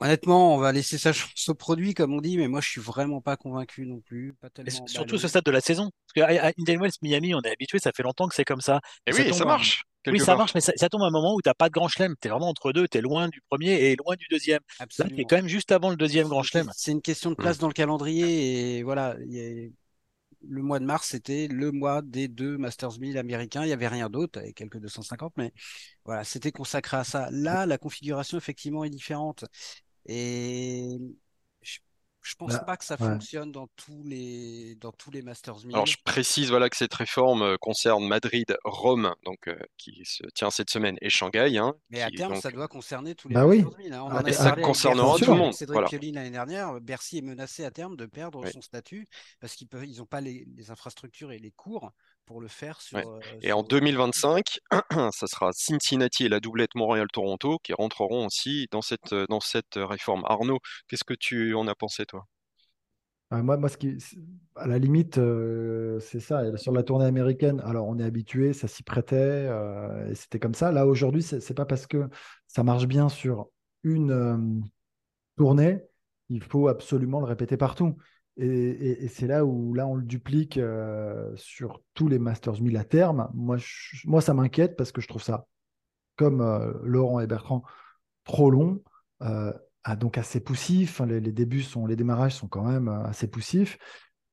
[0.00, 2.80] Honnêtement, on va laisser sa chance au produit, comme on dit, mais moi, je suis
[2.80, 4.34] vraiment pas convaincu non plus.
[4.40, 5.90] Pas tellement surtout ce stade de la saison.
[6.06, 8.80] Parce qu'à Indian Wells, Miami, on est habitué, ça fait longtemps que c'est comme ça.
[9.06, 9.84] Et, oui, ça marche.
[10.06, 11.88] Oui, ça marche, mais ça, tombe à un moment où tu n'as pas de grand
[11.88, 12.14] chelem.
[12.20, 14.60] Tu es vraiment entre deux, tu es loin du premier et loin du deuxième.
[14.78, 15.10] Absolument.
[15.10, 16.70] Là, tu es quand même juste avant le deuxième grand chelem.
[16.74, 17.60] C'est une question de place mmh.
[17.60, 19.16] dans le calendrier et voilà,
[20.48, 23.62] le mois de mars, c'était le mois des deux Masters 1000 américains.
[23.62, 25.52] Il n'y avait rien d'autre, avec quelques 250, mais
[26.04, 27.28] voilà, c'était consacré à ça.
[27.30, 29.44] Là, la configuration, effectivement, est différente.
[30.06, 30.98] Et
[32.22, 35.74] je pense bah, pas que ça fonctionne dans tous les dans tous les Masters 1000.
[35.74, 40.22] Alors je précise voilà que cette réforme euh, concerne Madrid, Rome, donc euh, qui se
[40.34, 41.58] tient cette semaine, et Shanghai.
[41.58, 43.92] Hein, Mais à terme, ça doit concerner tous les bah Masters 1000.
[43.92, 44.02] Hein.
[44.04, 45.52] On ah, ça concernera tout le monde.
[45.52, 45.88] Cédric voilà.
[45.90, 49.06] l'année dernière, Bercy est menacé à terme de perdre son statut
[49.40, 51.90] parce qu'ils peuvent, ils n'ont pas les, les, infrastructures et les cours
[52.26, 52.98] pour le faire sur.
[52.98, 54.60] Euh, et en 2025,
[55.12, 60.24] ça sera Cincinnati et la doublette Montréal-Toronto qui rentreront aussi dans cette dans cette réforme.
[60.26, 60.58] Arnaud,
[60.88, 62.04] qu'est-ce que tu en as pensé
[63.34, 63.96] ah, moi, moi, ce qui,
[64.56, 66.54] à la limite, euh, c'est ça.
[66.58, 70.52] Sur la tournée américaine, alors on est habitué, ça s'y prêtait, euh, et c'était comme
[70.52, 70.70] ça.
[70.70, 72.10] Là, aujourd'hui, c'est n'est pas parce que
[72.46, 73.48] ça marche bien sur
[73.84, 74.36] une euh,
[75.38, 75.80] tournée
[76.26, 77.96] qu'il faut absolument le répéter partout.
[78.38, 80.58] Et, c'est là où là on le duplique
[81.36, 83.30] sur tous les Masters 1000 à terme.
[83.34, 83.58] Moi,
[84.04, 85.46] moi ça m'inquiète parce que je trouve ça,
[86.16, 86.42] comme
[86.82, 87.62] Laurent et Bertrand,
[88.24, 88.82] trop long.
[89.84, 91.00] Ah, donc assez poussif.
[91.00, 93.78] Les, débuts sont, les démarrages sont quand même euh, assez poussifs.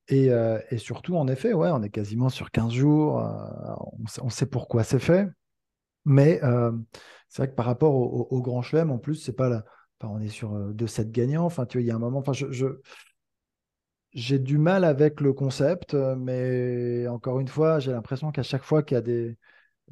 [0.08, 3.20] Et, euh, et, surtout, en effet, ouais, on est quasiment sur 15 jours.
[3.20, 3.74] Euh,
[4.22, 5.28] on, sait, pourquoi c'est fait.
[6.04, 6.40] Mais
[7.28, 9.64] c'est vrai que par rapport au, Grand Chelem, en plus, c'est pas
[10.02, 11.44] on est sur 2-7 gagnants.
[11.44, 12.20] Enfin, tu vois, il y a un moment.
[12.20, 12.32] Enfin,
[14.12, 18.82] j'ai du mal avec le concept, mais encore une fois, j'ai l'impression qu'à chaque fois
[18.82, 19.36] qu'il y a des,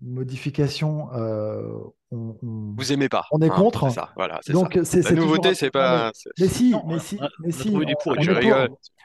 [0.02, 1.62] modification, euh,
[2.10, 3.24] on, vous aimez pas.
[3.32, 3.90] On est hein, contre.
[3.90, 4.10] ça.
[4.16, 6.12] Voilà, Donc c'est la nouveauté, c'est pas.
[6.38, 7.70] Mais si, mais si, mais si.
[7.74, 8.14] On, est pour,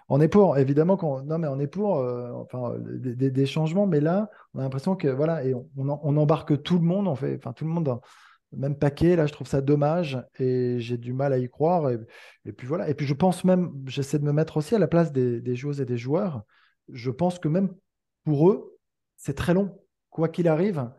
[0.09, 1.21] on, est pour, évidemment qu'on.
[1.23, 1.97] Non, mais on est pour.
[1.97, 6.17] Euh, enfin, des, des, changements, mais là, on a l'impression que voilà, et on, on,
[6.17, 7.07] embarque tout le monde.
[7.07, 7.85] On fait, enfin, tout le monde.
[7.85, 8.01] Dans
[8.55, 11.89] même paquet, là, je trouve ça dommage et j'ai du mal à y croire.
[11.89, 12.89] Et, puis voilà.
[12.89, 15.81] Et puis je pense même, j'essaie de me mettre aussi à la place des joueuses
[15.81, 16.43] et des joueurs.
[16.89, 17.73] Je pense que même
[18.23, 18.77] pour eux,
[19.17, 20.89] c'est très long quoi qu'il arrive.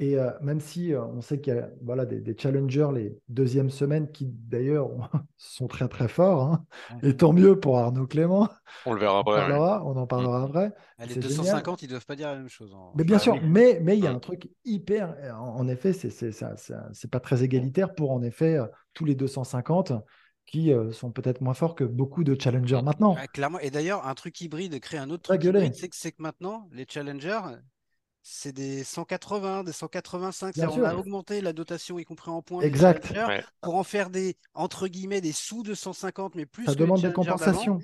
[0.00, 3.68] Et euh, même si euh, on sait qu'il y a voilà, des, challengers les deuxièmes
[3.68, 4.88] semaines qui d'ailleurs
[5.36, 6.64] sont très très forts, hein.
[7.02, 8.48] et tant mieux pour Arnaud Clément.
[8.86, 9.52] On le verra après.
[9.52, 10.72] On, en parlera après.
[10.98, 12.74] Ah, les 250, ils ne doivent pas dire la même chose.
[12.74, 12.92] Hein.
[12.94, 15.14] Mais bien sûr, mais mais il y a un truc hyper.
[15.38, 18.58] En, effet, c'est c'est pas très égalitaire pour en effet
[18.94, 19.92] tous les 250
[20.46, 23.16] qui sont peut-être moins forts que beaucoup de challengers maintenant.
[23.34, 23.60] clairement.
[23.60, 27.40] Et d'ailleurs, un truc hybride, créer un autre truc hybride, c'est que maintenant, les challengers,
[28.22, 30.54] c'est des 180, des 185.
[30.58, 32.62] On a augmenté la dotation, y compris en points.
[32.62, 33.12] Exact.
[33.60, 36.66] Pour en faire des, entre guillemets, des sous 250, mais plus.
[36.66, 37.80] Ça demande des compensations.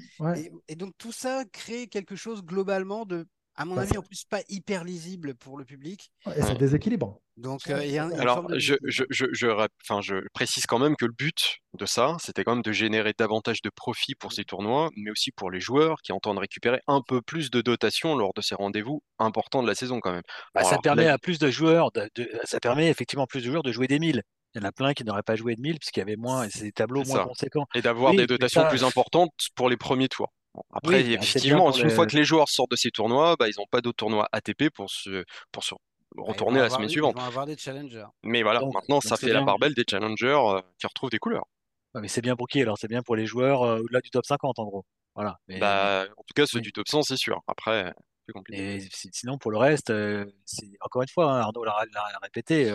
[0.69, 4.41] Et, donc tout ça crée quelque chose globalement de, à mon avis, en plus pas
[4.49, 6.11] hyper lisible pour le public.
[6.37, 7.21] Et ça déséquilibre.
[7.37, 11.13] Donc, euh, il y a Alors, je, je, je, je, précise quand même que le
[11.13, 15.11] but de ça, c'était quand même de générer davantage de profit pour ces tournois, mais
[15.11, 18.55] aussi pour les joueurs qui entendent récupérer un peu plus de dotation lors de ces
[18.55, 20.23] rendez-vous importants de la saison quand même.
[20.55, 22.09] Bah, ça permet à plus de joueurs, de,
[22.45, 24.23] ça permet effectivement plus de joueurs de jouer des 1000.
[24.55, 26.45] Il y en a plein qui n'auraient pas joué de 1000 puisqu'il y avait moins,
[26.45, 27.67] et c'est des tableaux moins conséquents.
[27.75, 30.33] Et d'avoir des dotations plus importantes pour les premiers tours.
[30.73, 33.67] Après, bah, effectivement, une fois que les joueurs sortent de ces tournois, bah, ils n'ont
[33.71, 35.75] pas d'autres tournois ATP pour se, pour se
[36.17, 37.19] retourner la semaine suivante.
[37.19, 38.07] avoir des challengers.
[38.23, 41.47] Mais voilà, maintenant, ça fait la part belle des challengers euh, qui retrouvent des couleurs.
[41.95, 42.79] mais c'est bien pour qui alors?
[42.79, 44.85] C'est bien pour les joueurs euh, au-delà du top 50 en gros.
[45.15, 45.39] Voilà.
[45.49, 47.41] Bah, en tout cas, ceux du top 100, c'est sûr.
[47.47, 47.95] Après,
[48.27, 48.77] plus compliqué.
[48.77, 51.75] Et sinon, pour le reste, euh, c'est encore une fois, hein, Arnaud l'a
[52.23, 52.71] répété,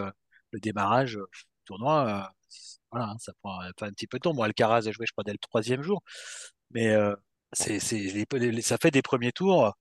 [0.52, 2.30] le démarrage du tournoi,
[2.92, 4.34] voilà, hein, ça prend un petit peu de temps.
[4.34, 6.04] Moi, Alcaraz a joué, je crois, dès le troisième jour.
[6.72, 6.96] Mais
[7.54, 9.74] c'est, ça fait des premiers tours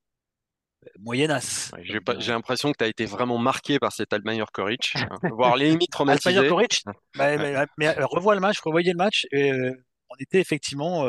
[0.98, 1.72] moyennasse.
[1.82, 5.56] j'ai, euh, l'impression que tu as été vraiment marqué par cet Almayer Koric, hein, voire
[5.56, 6.30] les limites traumatisé.
[6.30, 6.84] Almayer Koric,
[7.16, 7.36] bah,
[7.78, 9.72] mais, euh, revois le match, revoyez le match, et euh,
[10.10, 11.04] on était effectivement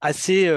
[0.00, 0.52] assez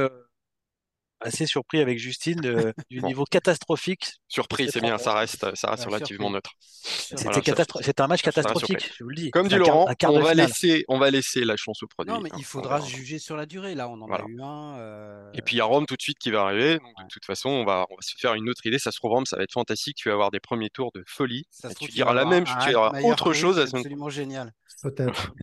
[1.21, 2.41] assez surpris avec Justine
[2.89, 4.13] du niveau catastrophique.
[4.27, 6.51] Surpris, c'est bien, ça reste, ça reste relativement neutre.
[6.59, 9.31] C'était un match catastrophique, je vous le dis.
[9.31, 12.13] Comme dit Laurent, on, va laisser, on va laisser la chance au produit.
[12.13, 13.75] Non, mais il faudra juger sur la durée.
[13.75, 14.79] Là, on en a eu un.
[14.79, 16.75] Euh, Et puis il y a Rome tout de suite qui va arriver.
[16.75, 18.79] de toute façon, on va, on va se faire une autre idée.
[18.79, 19.97] Ça se trouve, Rome, ça va être fantastique.
[19.97, 21.45] Tu vas avoir des premiers tours de folie.
[21.79, 23.63] tu diras la même, tu diras autre chose.
[23.65, 24.53] C'est absolument génial.
[24.81, 25.33] Peut-être.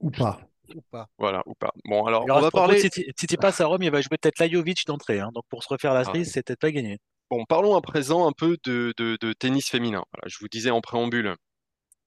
[0.00, 0.40] Ou pas
[0.74, 1.08] ou pas?
[1.18, 1.72] Voilà, ou pas.
[1.84, 2.80] Bon, alors, on va parler.
[2.80, 5.20] Si, tu passes à Rome, il va jouer peut-être Lajovic d'entrée.
[5.20, 5.30] Hein.
[5.34, 6.04] donc, pour se refaire la ah.
[6.04, 6.98] cerise, c'est peut-être pas gagné.
[7.30, 10.04] Bon, parlons à présent un peu de, de, tennis féminin.
[10.26, 11.34] je vous disais en préambule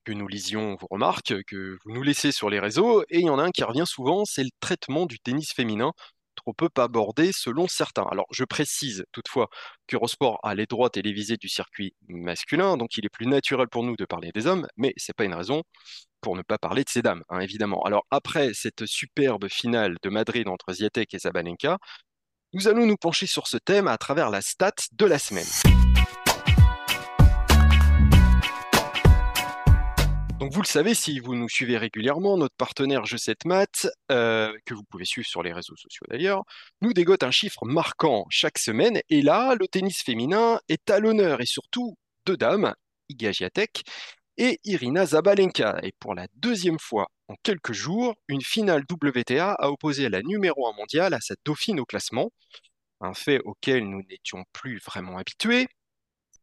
[0.03, 3.29] que nous lisions vos remarques, que vous nous laissez sur les réseaux, et il y
[3.29, 5.91] en a un qui revient souvent, c'est le traitement du tennis féminin
[6.35, 8.05] trop peu abordé selon certains.
[8.11, 9.49] Alors je précise toutefois
[9.87, 13.95] qu'Eurosport a les droits télévisés du circuit masculin, donc il est plus naturel pour nous
[13.95, 15.63] de parler des hommes, mais c'est pas une raison
[16.25, 17.83] pour ne pas parler de ces dames, hein, évidemment.
[17.83, 21.77] Alors après cette superbe finale de Madrid entre Ziatek et Zabalenka,
[22.53, 25.45] nous allons nous pencher sur ce thème à travers la stat de la semaine.
[30.39, 34.51] Donc vous le savez, si vous nous suivez régulièrement, notre partenaire Je 7 Math, euh,
[34.65, 36.41] que vous pouvez suivre sur les réseaux sociaux d'ailleurs,
[36.81, 38.99] nous dégote un chiffre marquant chaque semaine.
[39.09, 42.73] Et là, le tennis féminin est à l'honneur et surtout deux dames,
[43.09, 43.29] Iga
[44.37, 45.79] et Irina Zabalenka.
[45.83, 50.67] Et pour la deuxième fois en quelques jours, une finale WTA a opposé la numéro
[50.67, 52.31] 1 mondiale à sa dauphine au classement,
[53.01, 55.67] un fait auquel nous n'étions plus vraiment habitués.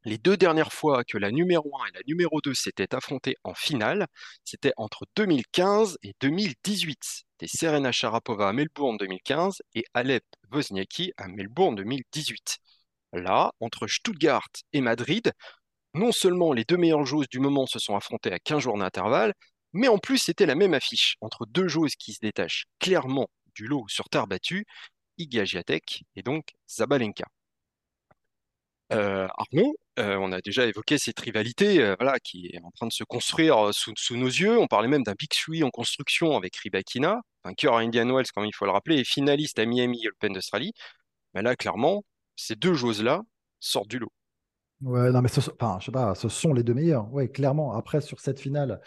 [0.05, 3.55] Les deux dernières fois que la numéro 1 et la numéro 2 s'étaient affrontées en
[3.55, 4.07] finale,
[4.45, 6.99] c'était entre 2015 et 2018.
[7.03, 12.59] C'était Serena Sharapova à Melbourne 2015 et Alep Wozniacki à Melbourne 2018.
[13.13, 15.33] Là, entre Stuttgart et Madrid,
[15.95, 19.35] non seulement les deux meilleures joueuses du moment se sont affrontées à 15 jours d'intervalle,
[19.73, 23.67] mais en plus c'était la même affiche entre deux joueuses qui se détachent clairement du
[23.67, 24.65] lot sur terre battue,
[25.19, 27.27] Iga Giatek et donc Zabalenka.
[28.93, 32.93] Euh, Arnaud, euh, on a déjà évoqué cette rivalité euh, qui est en train de
[32.93, 34.59] se construire sous, nos yeux.
[34.59, 38.45] On parlait même d'un Big Three en construction avec Ribakina, vainqueur à Indian Wells, comme
[38.45, 40.73] il faut le rappeler, et finaliste à Miami Open d'Australie.
[41.35, 42.05] Mais là, clairement,
[42.37, 43.23] ces deux joueuses-là
[43.61, 44.13] sortent du lot.
[44.83, 47.13] Ouais, non, mais ce, enfin, je sais pas, ce sont les deux meilleurs.
[47.13, 47.73] Ouais, clairement.
[47.73, 48.81] Après, sur cette finale,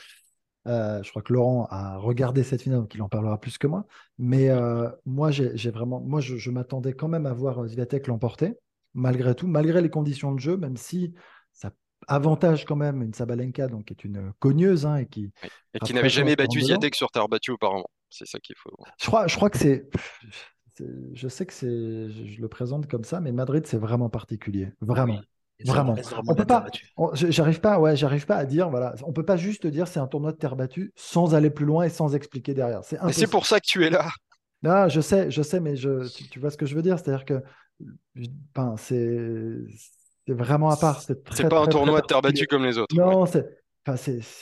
[0.67, 3.67] euh, je crois que Laurent a regardé cette finale, donc il en parlera plus que
[3.67, 3.85] moi.
[4.17, 8.57] Mais euh, moi, j'ai vraiment, moi, je, m'attendais quand même à voir Zviatek l'emporter,
[8.93, 11.13] malgré tout, malgré les conditions de jeu, même si
[11.53, 11.71] ça
[12.07, 15.31] avantage quand même une Sabalenka, donc qui est une cogneuse hein, et qui
[15.73, 17.89] et qui n'avait jamais battu Zviatek sur terre battue auparavant.
[18.09, 18.71] C'est ça qu'il faut.
[18.99, 19.89] Je crois, je crois que c'est
[21.13, 24.73] je sais que c'est, je le présente comme ça, mais Madrid, c'est vraiment particulier.
[24.81, 25.21] Vraiment.
[25.63, 25.95] Vraiment.
[26.27, 26.65] On peut pas.
[27.13, 27.79] J'arrive pas.
[27.79, 28.69] Ouais, j'arrive pas à dire.
[28.69, 31.65] Voilà, on peut pas juste dire c'est un tournoi de terre battue sans aller plus
[31.65, 32.83] loin et sans expliquer derrière.
[32.83, 32.99] C'est.
[33.13, 34.09] c'est pour ça que tu es là.
[34.63, 37.25] Non, je sais, je sais, mais je, tu, vois ce que je veux dire, c'est-à-dire
[37.25, 37.43] que,
[38.55, 39.19] ben, c'est,
[40.25, 41.01] c'est vraiment à part.
[41.01, 42.95] C'est pas un tournoi de terre battue comme les autres.
[42.95, 43.45] Non, c'est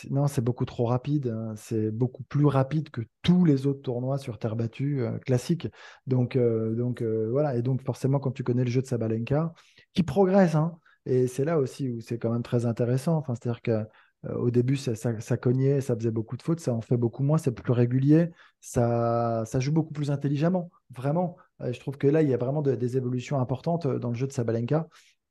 [0.10, 1.28] non, c'est beaucoup trop rapide.
[1.28, 1.54] Hein.
[1.58, 5.68] C'est beaucoup plus rapide que tous les autres tournois sur terre battue euh, classiques.
[6.08, 7.56] Donc, euh, donc euh, voilà.
[7.56, 9.54] Et donc, forcément, quand tu connais le jeu de Sabalenka,
[9.94, 13.18] qui progresse, hein, et c'est là aussi où c'est quand même très intéressant.
[13.18, 16.98] Enfin, c'est-à-dire qu'au début, ça, ça, cognait, ça faisait beaucoup de fautes, ça en fait
[16.98, 21.38] beaucoup moins, c'est plus régulier, ça, ça joue beaucoup plus intelligemment, vraiment.
[21.60, 24.32] je trouve que là, il y a vraiment des évolutions importantes dans le jeu de
[24.34, 24.88] Sabalenka.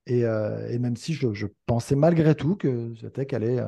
[0.07, 3.61] Et, et même si je, je, pensais malgré tout que Zviatek allait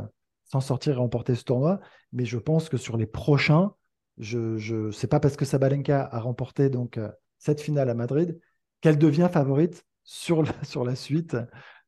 [0.44, 1.80] s'en sortir et remporter ce tournoi.
[2.12, 3.72] Mais je pense que sur les prochains,
[4.18, 8.38] je, je pas parce que Sabalenka a remporté donc euh, cette finale à Madrid
[8.80, 11.36] qu'elle devient favorite sur sur la suite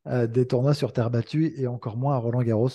[0.06, 2.70] euh, des tournois sur terre battue et encore moins à Roland Garros.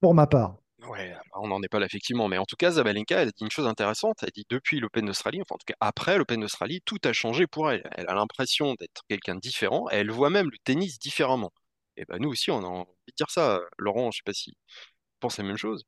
[0.00, 0.56] Pour ma part.
[0.88, 3.42] Ouais, on n'en est pas là effectivement, mais en tout cas, Zabalenka, elle a dit
[3.42, 4.18] une chose intéressante.
[4.22, 7.46] Elle dit depuis l'Open d'Australie, enfin en tout cas après l'Open d'Australie, tout a changé
[7.46, 7.82] pour elle.
[7.96, 9.88] Elle a l'impression d'être quelqu'un de différent.
[9.90, 11.52] elle voit même le tennis différemment.
[11.96, 13.60] Et ben nous aussi, on a envie de dire ça.
[13.76, 14.56] Laurent, je sais pas si
[15.20, 15.84] pense la même chose.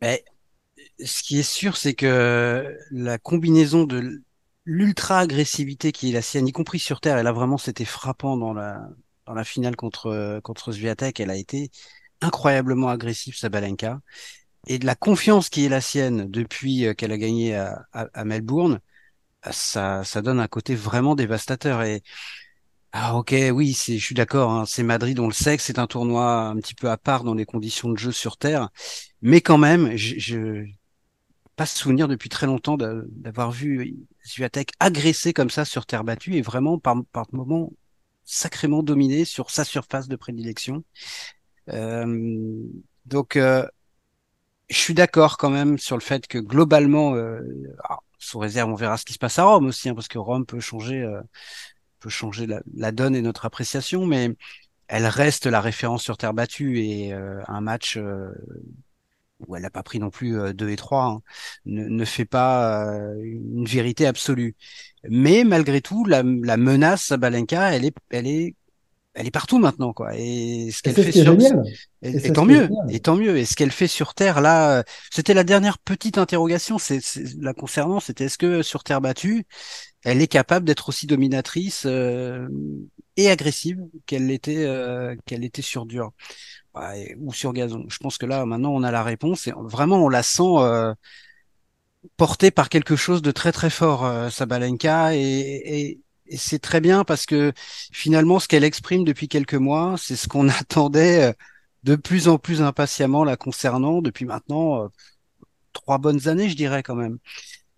[0.00, 0.24] Mais
[1.04, 4.22] ce qui est sûr, c'est que la combinaison de
[4.64, 8.36] l'ultra agressivité qui est la sienne, y compris sur terre, et là vraiment c'était frappant
[8.36, 8.88] dans la
[9.26, 11.70] dans la finale contre contre Sviatek, elle a été
[12.20, 14.00] incroyablement agressive Sabalenka,
[14.66, 18.80] et de la confiance qui est la sienne depuis qu'elle a gagné à, à, Melbourne,
[19.50, 22.02] ça ça donne un côté vraiment dévastateur et
[22.92, 24.50] ah ok, oui, je suis d'accord.
[24.52, 27.24] Hein, c'est Madrid, on le sait que c'est un tournoi un petit peu à part
[27.24, 28.70] dans les conditions de jeu sur terre,
[29.20, 30.64] mais quand même, je, je
[31.56, 36.42] pas souvenir depuis très longtemps d'avoir vu Zviatek agressé comme ça sur terre battue et
[36.42, 37.72] vraiment par par moments
[38.26, 40.84] sacrément dominé sur sa surface de prédilection.
[41.70, 42.62] Euh,
[43.06, 43.66] donc euh,
[44.68, 47.40] je suis d'accord quand même sur le fait que globalement, euh,
[48.18, 50.44] sous réserve, on verra ce qui se passe à Rome aussi, hein, parce que Rome
[50.46, 51.20] peut changer euh,
[52.00, 54.36] peut changer la, donne et notre appréciation, mais
[54.88, 58.32] elle reste la référence sur terre battue et euh, un match euh,
[59.46, 61.22] où elle n'a pas pris non plus 2 euh, et 3 hein,
[61.66, 62.90] ne, fait pas
[63.22, 64.54] une vérité absolue.
[65.08, 68.54] Mais malgré tout, la, la menace à Balenka, elle est, elle est
[69.16, 70.14] elle est partout maintenant, quoi.
[70.14, 71.36] Et ce qu'elle fait sur,
[72.02, 73.38] et, tant mieux, et tant mieux.
[73.38, 77.00] Et ce qu'elle fait sur Terre, là, c'était la dernière petite interrogation, c'est
[77.40, 79.46] la concernant, c'était est-ce que sur Terre battue,
[80.04, 82.46] elle est capable d'être aussi dominatrice euh,
[83.16, 86.12] et agressive qu'elle l'était, euh, qu'elle était sur dur
[87.18, 87.84] ou sur gazon.
[87.88, 90.42] Je pense que là, maintenant, on a la réponse et vraiment, on la sent.
[90.58, 90.94] Euh,
[92.16, 97.04] portée par quelque chose de très très fort, Sabalenka, et, et, et c'est très bien
[97.04, 97.52] parce que
[97.92, 101.32] finalement, ce qu'elle exprime depuis quelques mois, c'est ce qu'on attendait euh,
[101.84, 104.88] de plus en plus impatiemment la concernant depuis maintenant euh,
[105.72, 107.18] trois bonnes années, je dirais quand même.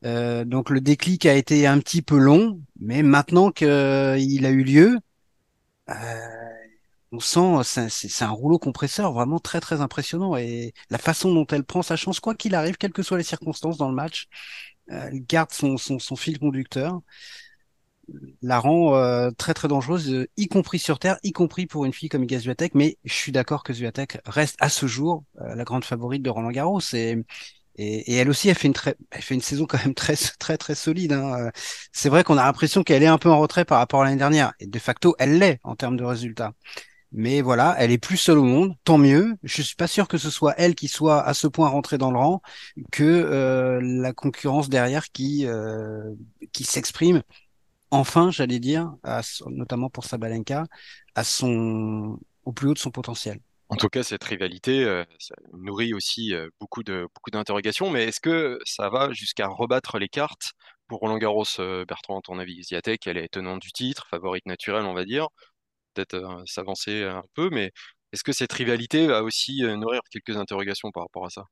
[0.05, 4.63] Euh, donc le déclic a été un petit peu long, mais maintenant qu'il a eu
[4.63, 4.99] lieu,
[7.12, 11.64] on sent c'est un rouleau compresseur vraiment très très impressionnant et la façon dont elle
[11.64, 14.27] prend sa chance, quoi qu'il arrive, quelles que soient les circonstances dans le match,
[14.88, 17.01] elle garde son, son, son fil conducteur
[18.42, 21.92] la rend euh, très très dangereuse, euh, y compris sur Terre, y compris pour une
[21.92, 22.75] fille comme Iga Swiatek.
[22.75, 26.31] Mais je suis d'accord que Swiatek reste à ce jour euh, la grande favorite de
[26.31, 26.81] Roland Garros.
[26.94, 27.18] Et,
[27.77, 30.57] et, elle aussi, elle fait une très, elle fait une saison quand même très très
[30.59, 31.12] très solide.
[31.12, 31.51] Hein.
[31.92, 34.16] C'est vrai qu'on a l'impression qu'elle est un peu en retrait par rapport à l'année
[34.16, 34.53] dernière.
[34.61, 36.55] Et de facto, elle l'est en termes de résultats.
[37.12, 39.37] Mais voilà, elle est plus seule au monde, tant mieux.
[39.42, 42.11] Je suis pas sûr que ce soit elle qui soit à ce point rentrée dans
[42.11, 42.42] le rang
[42.92, 45.47] que la concurrence derrière qui
[46.53, 47.23] qui s'exprime
[47.90, 48.92] enfin, j'allais dire,
[49.47, 50.64] notamment pour Sabalenka,
[51.14, 51.23] à
[52.44, 53.40] au plus haut de son potentiel.
[53.71, 55.05] En tout cas, cette rivalité euh,
[55.53, 57.90] nourrit aussi euh, beaucoup de beaucoup d'interrogations.
[57.90, 60.53] Mais est-ce que ça va jusqu'à rebattre les cartes
[60.87, 62.62] pour Roland Garros, euh, Bertrand, à ton avis?
[62.62, 65.29] Ziatek, elle est tenante du titre, favorite naturelle, on va dire.
[65.94, 67.72] Peut-être s'avancer un peu, mais
[68.12, 71.44] est-ce que cette rivalité va aussi nourrir quelques interrogations par rapport à ça?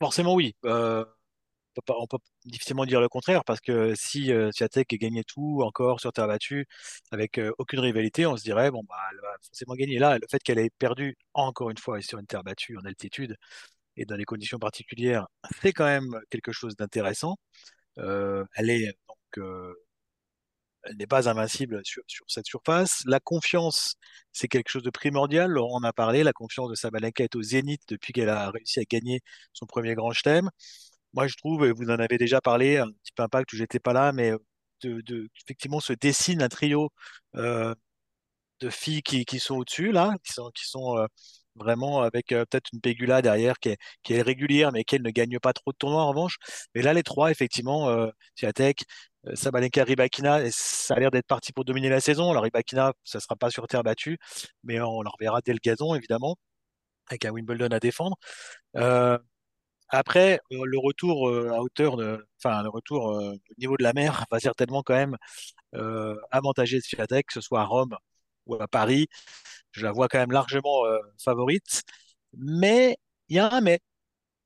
[0.00, 0.54] Forcément, oui
[1.88, 4.50] on peut difficilement dire le contraire parce que si euh,
[4.90, 6.66] gagnait tout encore sur terre battue
[7.10, 9.98] avec euh, aucune rivalité, on se dirait bon bah elle va forcément gagner.
[9.98, 13.36] Là, le fait qu'elle ait perdu encore une fois sur une terre battue en altitude
[13.96, 15.26] et dans des conditions particulières,
[15.62, 17.36] c'est quand même quelque chose d'intéressant.
[17.98, 19.44] Euh, elle est donc
[20.88, 23.02] elle n'est pas invincible sur, cette surface.
[23.06, 23.96] La confiance,
[24.32, 25.50] c'est quelque chose de primordial.
[25.50, 26.22] Laurent en a parlé.
[26.22, 29.20] La confiance de Sabalenka est au zénith depuis qu'elle a réussi à gagner
[29.52, 30.50] son premier grand chelem
[31.12, 33.80] moi, je trouve, et vous en avez déjà parlé, un petit peu impact où j'étais
[33.80, 34.32] pas là, mais
[34.82, 36.90] de, effectivement se dessine un trio
[37.36, 37.74] euh,
[38.60, 41.06] de filles qui, qui sont au-dessus, là, qui sont, qui sont euh,
[41.58, 45.52] vraiment avec euh, peut-être une Pégula derrière qui est, régulière, mais qui ne gagne pas
[45.52, 46.36] trop de tournois en revanche.
[46.74, 48.84] Mais là, les trois, effectivement, euh, Tiatek,
[49.34, 52.30] Sabalenka, Ribakina, ça a l'air d'être parti pour dominer la saison.
[52.30, 54.18] Alors Ribakina, ça sera pas sur terre battue,
[54.64, 56.36] mais on la reverra dès le gazon, évidemment.
[57.10, 58.16] avec un Wimbledon à défendre.
[59.90, 64.40] après, le retour à hauteur de, enfin, le retour au niveau de la mer va
[64.40, 65.16] certainement quand même
[66.30, 67.96] avantager Sviatek, que ce soit à Rome
[68.48, 69.08] ou à Paris.
[69.72, 70.82] Je la vois quand même largement
[71.22, 71.82] favorite.
[72.36, 72.96] Mais
[73.28, 73.80] il y a un mais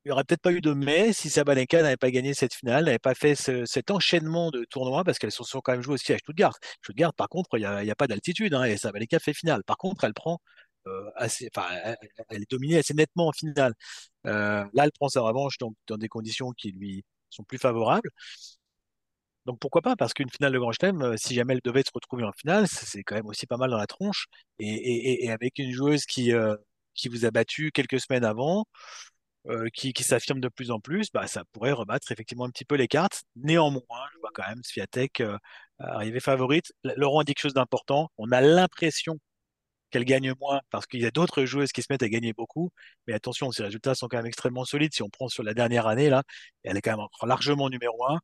[0.05, 2.85] il n'y aurait peut-être pas eu de mai si Sabalenka n'avait pas gagné cette finale,
[2.85, 6.11] n'avait pas fait cet enchaînement de tournois, parce qu'elles se sont quand même jouées aussi
[6.13, 6.57] à Stuttgart.
[6.83, 9.63] Stuttgart, par contre, il n'y a, pas d'altitude, hein, et Sabalenka fait finale.
[9.63, 10.39] Par contre, elle prend
[10.87, 11.49] euh, assez,
[12.29, 13.73] elle, est dominée assez nettement en finale.
[14.27, 18.09] Euh, là, elle prend sa revanche dans, des conditions qui lui sont plus favorables.
[19.45, 19.95] Donc pourquoi pas?
[19.95, 22.67] Parce qu'une finale de Grand Chelem, euh, si jamais elle devait se retrouver en finale,
[22.67, 24.27] c'est quand même aussi pas mal dans la tronche.
[24.59, 26.31] Et, avec une joueuse qui,
[26.93, 28.65] qui vous a battu quelques semaines avant,
[29.49, 32.75] euh, qui, s'affirme de plus en plus, bah, ça pourrait rebattre effectivement un petit peu
[32.75, 33.23] les cartes.
[33.35, 33.81] Néanmoins,
[34.13, 35.37] je vois quand même Sviatek euh,
[35.79, 36.71] arriver favorite.
[36.95, 38.09] Laurent a dit quelque chose d'important.
[38.17, 39.19] On a l'impression
[39.93, 42.71] qu'elle gagne moins parce qu'il y a d'autres joueuses qui se mettent à gagner beaucoup.
[43.07, 44.93] Mais attention, ces résultats sont quand même extrêmement solides.
[44.93, 46.23] Si on prend sur la dernière année, là,
[46.63, 48.19] elle est quand même largement numéro un.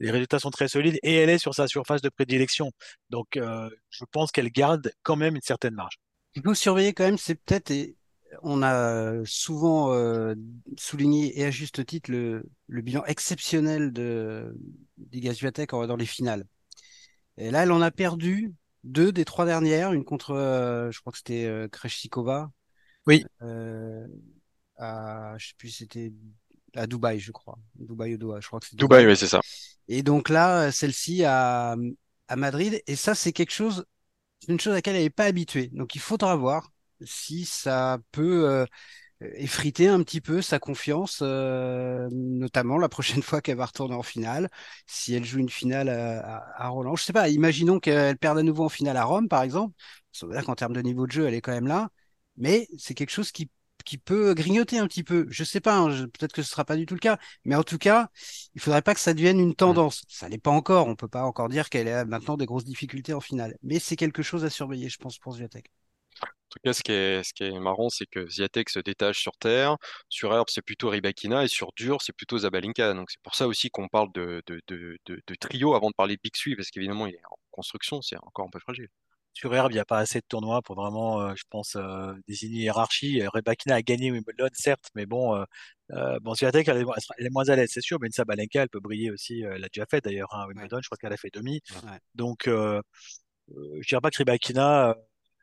[0.00, 2.72] Les résultats sont très solides et elle est sur sa surface de prédilection.
[3.08, 5.94] Donc, euh, je pense qu'elle garde quand même une certaine marge.
[6.34, 7.72] Il faut surveiller quand même, c'est peut-être,
[8.42, 10.34] on a souvent euh,
[10.76, 14.54] souligné et à juste titre le, bilan exceptionnel de
[14.98, 15.32] d'Iga
[15.86, 16.44] dans les finales.
[17.38, 18.52] Et là, elle en a perdu
[18.84, 22.50] deux des trois dernières, une contre, euh, je crois que c'était euh, Kreshikova.
[23.06, 23.24] Oui.
[24.76, 26.12] à, je sais plus, c'était
[26.74, 27.58] à Dubaï, je crois.
[27.74, 29.40] Dubaï ou Doha, je crois que c'est Dubaï, oui, c'est ça.
[29.88, 31.76] Et donc là, celle-ci à,
[32.28, 32.82] à Madrid.
[32.86, 33.84] Et ça, c'est quelque chose,
[34.40, 35.68] c'est une chose à laquelle elle n'est pas habituée.
[35.72, 36.70] Donc il faudra voir
[37.02, 38.66] si ça peut euh,
[39.34, 44.02] effriter un petit peu sa confiance, euh, notamment la prochaine fois qu'elle va retourner en
[44.02, 44.50] finale,
[44.86, 46.96] si elle joue une finale à, Roland.
[46.96, 49.74] Je sais pas, imaginons qu'elle perde à nouveau en finale à Rome, par exemple.
[50.12, 51.88] Ça veut dire qu'en termes de niveau de jeu, elle est quand même là,
[52.36, 53.50] mais c'est quelque chose qui
[53.84, 55.26] qui peut grignoter un petit peu.
[55.30, 57.62] Je sais pas, hein, peut-être que ce sera pas du tout le cas, mais en
[57.62, 58.08] tout cas,
[58.54, 60.04] il faudrait pas que ça devienne une tendance.
[60.08, 60.88] Ça l'est pas encore.
[60.88, 63.96] On peut pas encore dire qu'elle a maintenant des grosses difficultés en finale, mais c'est
[63.96, 65.70] quelque chose à surveiller, je pense, pour Zviatek.
[66.22, 69.20] En tout cas, ce qui est, ce qui est marrant, c'est que Ziatek se détache
[69.20, 69.76] sur terre,
[70.08, 72.94] sur herbe, c'est plutôt Ribakina, et sur dur, c'est plutôt Zabalenka.
[72.94, 76.16] Donc c'est pour ça aussi qu'on parle de, de, de, de, trio avant de parler
[76.16, 78.88] de Big parce qu'évidemment, il est en construction, c'est encore un peu fragile.
[79.32, 82.12] Sur herbe, il n'y a pas assez de tournois pour vraiment, euh, je pense, euh,
[82.28, 83.26] désigner hiérarchie.
[83.26, 85.34] Rebakina a gagné Wimbledon, certes, mais bon,
[85.90, 86.86] euh, bon Ziatek, elle,
[87.18, 89.40] est moins à l'aise, c'est sûr, mais une Zabalenka, elle peut briller aussi.
[89.40, 91.60] elle l'a déjà fait d'ailleurs, hein, Wimbledon, je crois qu'elle a fait demi.
[92.14, 92.52] Donc, je
[93.48, 94.94] ne dirais pas que Ribakina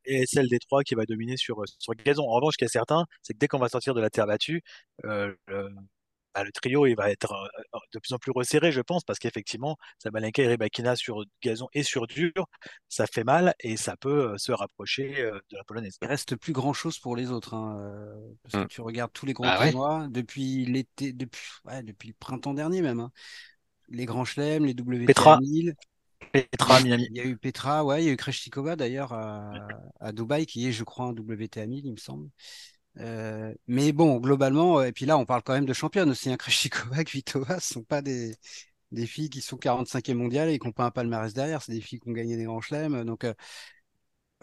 [0.06, 2.24] et celle des trois qui va dominer sur, sur gazon.
[2.24, 4.28] En revanche, ce qui est certain, c'est que dès qu'on va sortir de la terre
[4.28, 4.62] battue,
[5.06, 5.34] euh,
[6.34, 9.20] bah, le, trio il va être euh, de plus en plus resserré, je pense, parce
[9.20, 12.32] qu'effectivement, Sabalenka et Rybakina sur gazon et sur dur,
[12.88, 15.98] ça fait mal et ça peut euh, se rapprocher de la polonaise.
[16.02, 18.70] Il reste plus grand chose pour les autres, hein, parce que mmh.
[18.70, 21.42] tu regardes tous les grands ah tournois depuis l'été, depuis,
[21.84, 23.00] depuis le printemps dernier même.
[23.00, 23.12] Hein.
[23.90, 25.76] Les grands chelems, les WTA 1000,
[26.32, 27.08] Petra, Miami.
[27.12, 29.52] Il y a eu Petra, ouais, il y a eu Kreshtikova d'ailleurs à,
[30.00, 32.30] à, Dubaï, qui est, je crois, en WTA 1000, il me semble.
[32.98, 36.30] Euh, mais bon, globalement, euh, et puis là, on parle quand même de championnes aussi.
[36.30, 38.36] Hein, Kreshtikova, Kvitova, ce sont pas des,
[38.92, 41.62] des filles qui sont 45e mondiales et qui n'ont pas un palmarès derrière.
[41.62, 43.04] C'est des filles qui ont gagné des grands chelems.
[43.06, 43.26] Donc,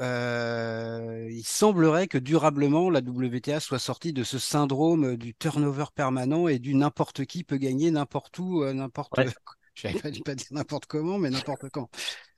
[0.01, 6.49] euh, il semblerait que durablement la WTA soit sortie de ce syndrome du turnover permanent
[6.49, 9.13] et du n'importe qui peut gagner n'importe où, n'importe
[9.79, 11.89] je pas pas dire n'importe comment, mais n'importe quand.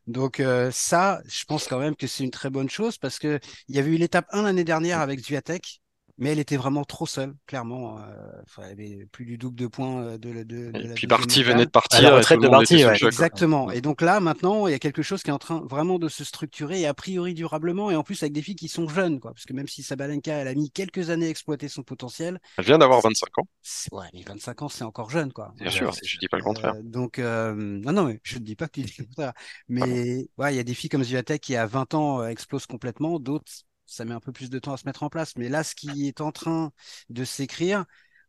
[0.06, 3.38] Donc euh, ça, je pense quand même que c'est une très bonne chose parce que
[3.68, 5.80] il y avait eu l'étape 1 l'année dernière avec Zviatek
[6.20, 7.98] mais elle était vraiment trop seule, clairement.
[7.98, 11.42] Euh, elle avait plus du double de points euh, de, de, de, et puis Parti
[11.42, 12.02] venait de partir.
[12.02, 13.70] La retraite de Parti, Exactement.
[13.70, 16.08] Et donc là, maintenant, il y a quelque chose qui est en train vraiment de
[16.08, 19.18] se structurer et a priori durablement, et en plus avec des filles qui sont jeunes,
[19.18, 19.32] quoi.
[19.32, 22.38] Parce que même si Sabalenka, elle a mis quelques années à exploiter son potentiel.
[22.58, 23.48] Elle vient d'avoir 25 ans.
[23.92, 25.54] Ouais, mais 25 ans, c'est encore jeune, quoi.
[25.58, 26.74] Bien sûr, je dis pas le contraire.
[26.76, 29.32] Euh, donc, non, non, mais je ne dis pas que tu dis le contraire.
[29.70, 33.18] Mais ouais, il y a des filles comme Zviatek qui, à 20 ans, explosent complètement,
[33.18, 35.34] d'autres ça met un peu plus de temps à se mettre en place.
[35.36, 36.72] Mais là, ce qui est en train
[37.08, 37.84] de s'écrire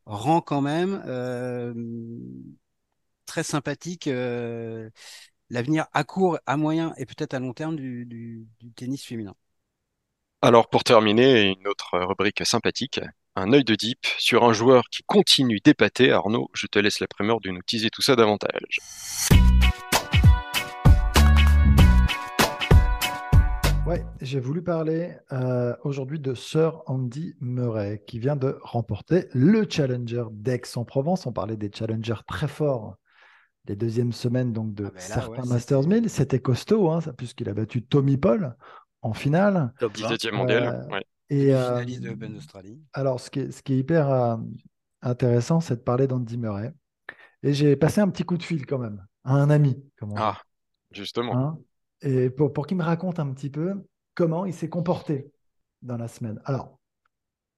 [0.05, 1.73] rend quand même euh,
[3.25, 4.89] très sympathique euh,
[5.49, 9.35] l'avenir à court, à moyen et peut-être à long terme du, tennis féminin.
[10.41, 12.99] Alors pour terminer, une autre rubrique sympathique,
[13.35, 16.11] un œil de deep sur un joueur qui continue d'épater.
[16.11, 18.79] Arnaud, je te laisse la primeur de nous teaser tout ça davantage.
[23.91, 29.67] Ouais, j'ai voulu parler euh, aujourd'hui de Sir Andy Murray qui vient de remporter le
[29.69, 31.25] Challenger d'Aix-en-Provence.
[31.25, 32.95] On parlait des challengers très forts
[33.65, 36.09] les deuxièmes semaines donc de ah, certains Masters 1000.
[36.09, 38.55] C'était costaud hein, puisqu'il a battu Tommy Paul
[39.01, 39.73] en finale.
[39.77, 40.87] Top 17e mondial.
[40.89, 42.79] Euh, Et finaliste de l'Open d'Australie.
[42.93, 44.39] Alors, ce qui est, ce qui est hyper
[45.01, 46.73] intéressant, c'est de parler d'Andy Murray.
[47.43, 49.83] Et j'ai passé un petit coup de fil quand même à un ami.
[49.99, 50.37] Comme ah,
[50.93, 51.35] justement.
[51.35, 51.59] Hein,
[52.01, 53.73] et pour, qu'il me raconte un petit peu
[54.15, 55.31] comment il s'est comporté
[55.81, 56.41] dans la semaine.
[56.45, 56.79] Alors,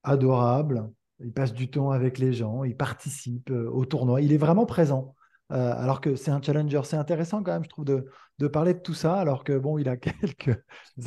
[0.04, 4.38] adorable, il passe du temps avec les gens, il participe euh, au tournoi, il est
[4.38, 5.16] vraiment présent.
[5.52, 8.80] Euh, alors que c'est un challenger, c'est intéressant quand même, je trouve, de, parler de
[8.80, 10.58] tout ça, alors que bon, il a quelques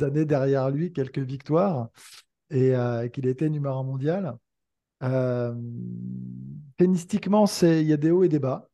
[0.01, 1.89] années derrière lui, quelques victoires,
[2.49, 4.37] et euh, qu'il était numéro un mondial.
[5.03, 5.53] Euh,
[6.79, 8.69] il y a des hauts et des bas,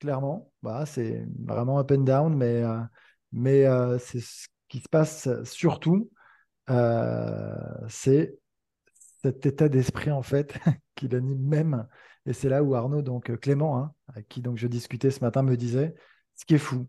[0.00, 0.52] clairement.
[0.62, 2.62] Bah, c'est vraiment up and down, mais,
[3.32, 3.64] mais
[3.98, 6.10] c'est ce qui se passe surtout,
[7.88, 8.38] c'est
[9.22, 10.58] cet état d'esprit en fait
[10.94, 11.86] qui l'anime même.
[12.26, 15.20] Et c'est là où Arnaud, donc euh, Clément, hein, avec qui donc je discutais ce
[15.20, 15.94] matin, me disait
[16.36, 16.86] ce qui est fou,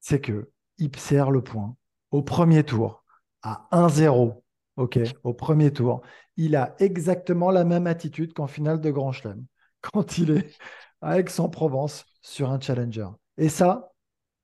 [0.00, 0.90] c'est que il
[1.30, 1.76] le point
[2.10, 3.04] au premier tour
[3.42, 4.42] à 1-0.
[4.76, 6.00] Ok, au premier tour,
[6.36, 9.44] il a exactement la même attitude qu'en finale de Grand Chelem,
[9.82, 10.56] quand il est
[11.02, 13.08] à Aix-en-Provence sur un challenger.
[13.36, 13.89] Et ça,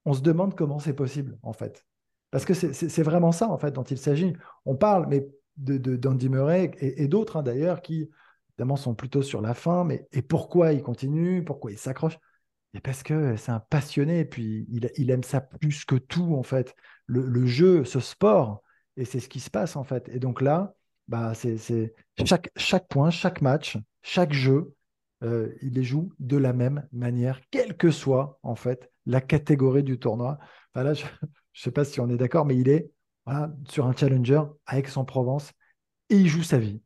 [0.06, 1.84] on se demande comment c'est possible, en fait.
[2.30, 4.32] Parce que c'est vraiment ça, en fait, dont il s'agit.
[4.64, 8.10] On parle, mais d'Andy Murray et, d'autres hein, d'ailleurs qui
[8.50, 9.84] évidemment sont plutôt sur la fin.
[9.84, 12.18] Mais et pourquoi il continue Pourquoi il s'accroche
[12.74, 16.74] et parce que c'est un passionné, puis il, aime ça plus que tout, en fait.
[17.06, 18.62] Le, jeu, ce sport,
[18.98, 20.10] et c'est ce qui se passe, en fait.
[20.10, 20.74] Et donc là,
[21.08, 21.94] bah, c'est
[22.26, 24.74] chaque, chaque point, chaque match, chaque jeu,
[25.22, 29.82] euh, il les joue de la même manière, quelle que soit, en fait, la catégorie
[29.82, 30.38] du tournoi.
[30.74, 32.90] là, je ne sais pas si on est d'accord, mais il est
[33.68, 35.52] sur un challenger à Aix-en-Provence
[36.10, 36.80] et il joue sa vie.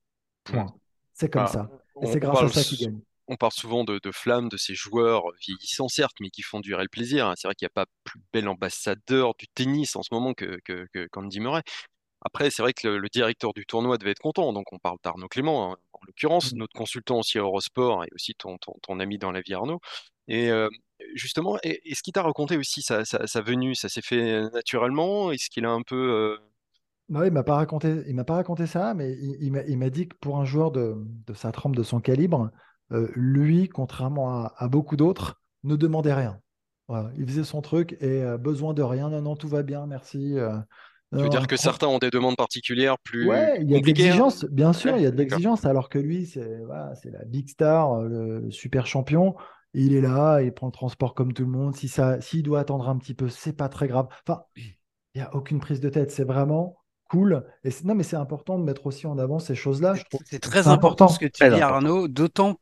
[0.44, 0.64] Point.
[0.64, 0.72] Mm.
[1.12, 1.70] C'est comme ah, ça.
[2.02, 3.00] Et c'est grâce à ça qu'il gagne.
[3.28, 6.82] On parle souvent de, de flammes de ces joueurs vieillissants, certes, mais qui font durer
[6.82, 7.28] le plaisir.
[7.28, 7.34] Hein.
[7.36, 10.58] C'est vrai qu'il n'y a pas plus bel ambassadeur du tennis en ce moment que,
[10.64, 11.62] que, Murray.
[12.22, 14.52] Après, c'est vrai que le, directeur du tournoi devait être content.
[14.52, 16.56] Donc, on parle d'Arnaud Clément, hein, en l'occurrence, mm.
[16.56, 19.80] notre consultant aussi à Eurosport et aussi ton, ton, ami dans la vie, Arnaud.
[20.26, 20.68] Et euh,
[21.14, 25.32] justement, est-ce qu'il t'a raconté aussi sa, sa, venue Ça s'est fait naturellement?
[25.32, 25.96] Est-ce qu'il a un peu.
[25.96, 26.36] Euh,
[27.08, 30.08] non, il m'a pas raconté, il m'a pas raconté ça, mais il, il m'a dit
[30.08, 30.94] que pour un joueur de,
[31.26, 32.50] de, sa trempe, de son calibre,
[32.92, 36.40] euh, lui, contrairement à, beaucoup d'autres, ne demandait rien.
[37.16, 39.10] il faisait son truc et euh, besoin de rien.
[39.10, 40.36] Non, non, tout va bien, merci.
[41.12, 43.82] tu veux dire que certains ont des demandes particulières plus Ouais, il y a de
[43.82, 43.86] hein?
[43.86, 47.48] l'exigence, bien sûr, il y a de l'exigence, alors que lui, c'est voilà, la big
[47.48, 49.34] star, le super champion
[49.74, 51.76] il est là, il prend le transport comme tout le monde.
[51.76, 54.08] Si ça, s'il doit attendre un petit peu, c'est pas très grave.
[54.26, 54.74] Enfin, il
[55.16, 56.10] n'y a aucune prise de tête.
[56.10, 56.76] C'est vraiment
[57.08, 57.44] cool.
[57.64, 59.94] Et non, mais c'est important de mettre aussi en avant ces choses-là.
[60.24, 62.08] C'est très important, ce que tu dis, Arnaud.
[62.08, 62.58] D'autant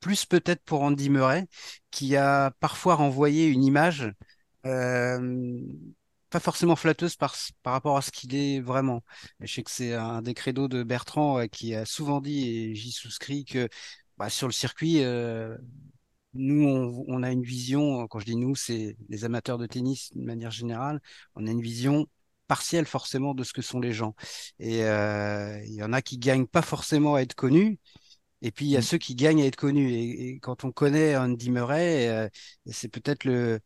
[0.00, 1.46] plus peut-être pour Andy Murray,
[1.90, 4.10] qui a parfois renvoyé une image
[4.66, 5.60] euh,
[6.30, 9.02] pas forcément flatteuse par, par rapport à ce qu'il est vraiment.
[9.40, 12.74] Je sais que c'est un des credos de Bertrand euh, qui a souvent dit, et
[12.74, 13.68] j'y souscris, que
[14.16, 15.56] bah, sur le circuit, euh,
[16.34, 20.22] nous, on, a une vision, quand je dis nous, c'est les amateurs de tennis de
[20.22, 21.00] manière générale,
[21.34, 22.06] on a une vision
[22.46, 24.14] partielle forcément de ce que sont les gens.
[24.58, 27.78] Et euh, il y en a qui gagnent pas forcément à être connus,
[28.42, 28.82] et puis il y a mm.
[28.82, 29.92] ceux qui gagnent à être connus.
[29.92, 32.28] Et, quand on connaît Andy Murray, euh,
[32.66, 33.58] c'est peut-être le,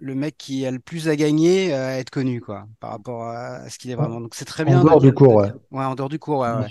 [0.00, 3.68] le mec qui a le plus à gagner à être connu, quoi, par rapport à
[3.70, 4.20] ce qu'il est vraiment.
[4.20, 4.80] Donc c'est très bien.
[4.80, 5.52] En dehors du cours, ouais.
[5.70, 5.84] ouais.
[5.84, 6.66] en dehors du cours, ouais.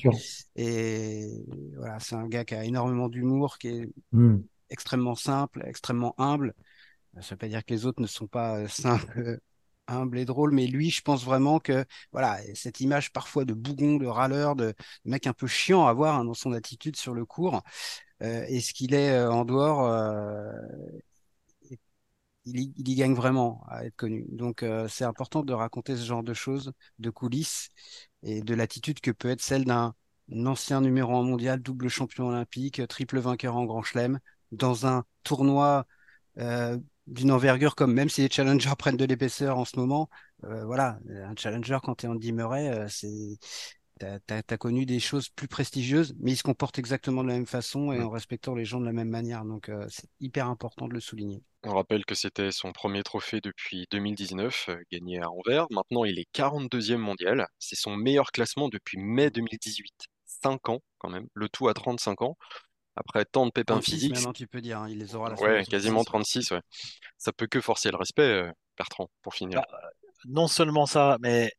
[0.55, 1.29] Et
[1.77, 4.37] voilà, c'est un gars qui a énormément d'humour, qui est mm
[4.69, 6.53] extrêmement simple, extrêmement humble.
[7.15, 9.39] Ça ne veut pas dire que les autres ne sont pas euh, simples,
[9.87, 13.97] humbles et drôles, mais lui, je pense vraiment que voilà, cette image parfois de bougon,
[13.97, 14.73] de râleur, de,
[15.05, 17.63] mec un peu chiant à voir hein, dans son attitude sur le cours,
[18.21, 19.87] euh, et ce qu'il est euh, en dehors,
[22.45, 24.25] il y, gagne vraiment à être connu.
[24.29, 27.69] Donc c'est important de raconter ce genre de choses, de coulisses
[28.23, 29.93] et de l'attitude que peut être celle d'un
[30.45, 34.19] ancien numéro 1 mondial, double champion olympique, triple vainqueur en Grand Chelem,
[34.51, 35.85] dans un tournoi
[36.37, 36.77] euh,
[37.07, 40.09] d'une envergure comme même si les challengers prennent de l'épaisseur en ce moment,
[40.43, 43.37] euh, voilà, un challenger quand tu es Andy Murray, euh, c'est
[43.99, 47.45] tu as, connu des choses plus prestigieuses, mais il se comporte exactement de la même
[47.45, 49.43] façon et en respectant les gens de la même manière.
[49.43, 51.43] Donc c'est hyper important de le souligner.
[51.63, 55.67] On rappelle que c'était son premier trophée depuis 2019, gagné à Anvers.
[55.71, 57.45] Maintenant, il est 42e mondial.
[57.59, 59.93] C'est son meilleur classement depuis mai 2018.
[60.43, 62.37] 5 ans quand même, le tout à 35 ans
[62.99, 64.13] après tant de pépins physiques.
[64.13, 66.61] Maintenant, tu peux dire, hein, il les aura la Ouais, quasiment 36, ouais.
[67.17, 69.61] Ça peut que forcer le respect, euh, Bertrand, pour finir.
[69.61, 69.79] Bah,
[70.25, 71.51] non seulement ça, mais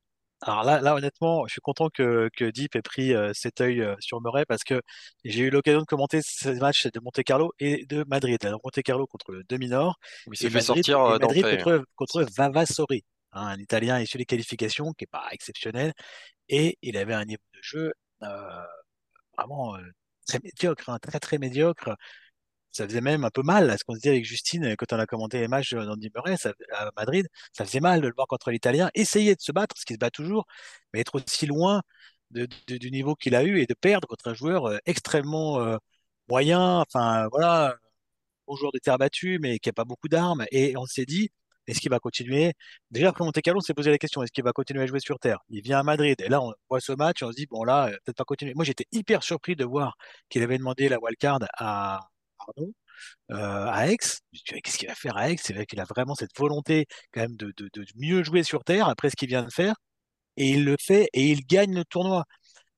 [0.43, 3.81] alors là, là honnêtement, je suis content que, que Deep ait pris euh, cet œil
[3.81, 4.83] euh, sur Murray parce que
[5.25, 8.39] j'ai eu l'occasion de commenter ces matchs de Monte Carlo et de Madrid.
[8.63, 9.97] Monte Carlo contre le demi-nord.
[10.31, 15.05] Il s'est fait sortir Madrid contre, contre Vavasori, hein, un Italien issu des qualifications qui
[15.05, 15.93] n'est pas exceptionnel.
[16.51, 17.93] Et il avait un niveau de jeu
[19.37, 19.77] vraiment
[20.27, 21.97] très médiocre, hein, très très médiocre
[22.73, 24.99] ça faisait même un peu mal à ce qu'on se dit avec Justine quand on
[24.99, 26.37] a commenté les matchs d'Andy Murray
[26.73, 27.27] à Madrid.
[27.53, 29.99] Ça faisait mal de le voir contre l'Italien, essayer de se battre, ce qui se
[29.99, 30.47] bat toujours,
[30.93, 31.83] mais être aussi loin
[32.31, 35.79] du niveau qu'il a eu et de perdre contre un joueur euh, extrêmement euh,
[36.29, 37.77] moyen, enfin voilà,
[38.49, 40.45] un joueur de terre battue, mais qui n'a pas beaucoup d'armes.
[40.53, 41.31] Et on s'est dit,
[41.71, 42.53] est-ce qu'il va continuer?
[42.91, 45.01] Déjà après Monte Carlo, on s'est posé la question est-ce qu'il va continuer à jouer
[45.01, 45.39] sur terre?
[45.49, 47.91] Il vient à Madrid et là on voit ce match on se dit bon là
[48.05, 48.55] peut-être pas continuer.
[48.55, 49.97] Moi j'étais hyper surpris de voir
[50.29, 52.01] qu'il avait demandé la wildcard à
[52.39, 52.73] pardon,
[53.33, 53.99] euh, à Aix.
[54.45, 55.37] Qu'est-ce qu'il va faire à Aix?
[55.43, 57.53] C'est vrai qu'il a vraiment cette volonté quand même de,
[57.97, 59.75] mieux jouer sur terre après ce qu'il vient de faire.
[60.37, 62.25] Et il le fait et il gagne le tournoi.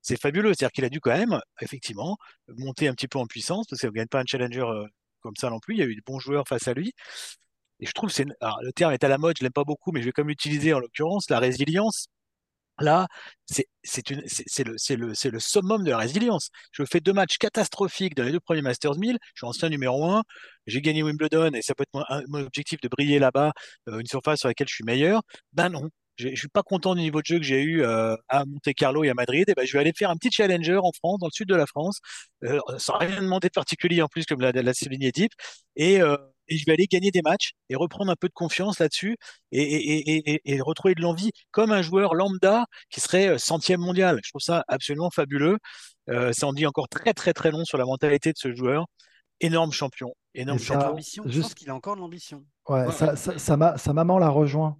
[0.02, 0.54] C'est fabuleux.
[0.54, 2.16] C'est-à-dire qu'il a dû quand même, effectivement,
[2.48, 4.86] monter un petit peu en puissance parce qu'il ne gagne pas un challenger euh,
[5.20, 5.74] comme ça non plus.
[5.76, 6.92] Il y a eu de bons joueurs face à lui.
[7.82, 8.24] Et je trouve que c'est.
[8.24, 10.72] le terme est à la mode, je l'aime pas beaucoup, mais je vais comme utiliser
[10.72, 12.06] en l'occurrence la résilience.
[12.80, 13.06] Là,
[13.46, 13.66] c'est
[14.64, 16.50] le, summum de la résilience.
[16.72, 19.18] Je fais deux matchs catastrophiques dans les deux premiers Masters 1000.
[19.34, 20.22] Je suis ancien numéro 1.
[20.66, 23.52] J'ai gagné Wimbledon et ça peut être mon, objectif de briller là-bas,
[23.88, 25.22] euh, une surface sur laquelle je suis meilleur.
[25.52, 28.16] Ben non, je ne suis pas content du niveau de jeu que j'ai eu euh,
[28.28, 29.48] à Monte Carlo et à Madrid.
[29.48, 31.56] Et ben, je vais aller faire un petit challenger en France, dans le sud de
[31.56, 31.98] la France,
[32.44, 35.32] euh, sans rien demander de particulier en plus, comme l'a souligné Deep.
[35.76, 36.00] Et
[36.52, 39.16] et je vais aller gagner des matchs et reprendre un peu de confiance là-dessus
[39.52, 44.20] et, retrouver de l'envie comme un joueur lambda qui serait euh, centième mondial.
[44.22, 45.58] Je trouve ça absolument fabuleux.
[46.10, 48.86] Euh, ça en dit encore très très très long sur la mentalité de ce joueur.
[49.40, 50.96] Énorme champion, énorme champion.
[51.26, 52.44] Je pense qu'il a encore de l'ambition.
[52.68, 54.76] Ouais, sa maman l'a rejoint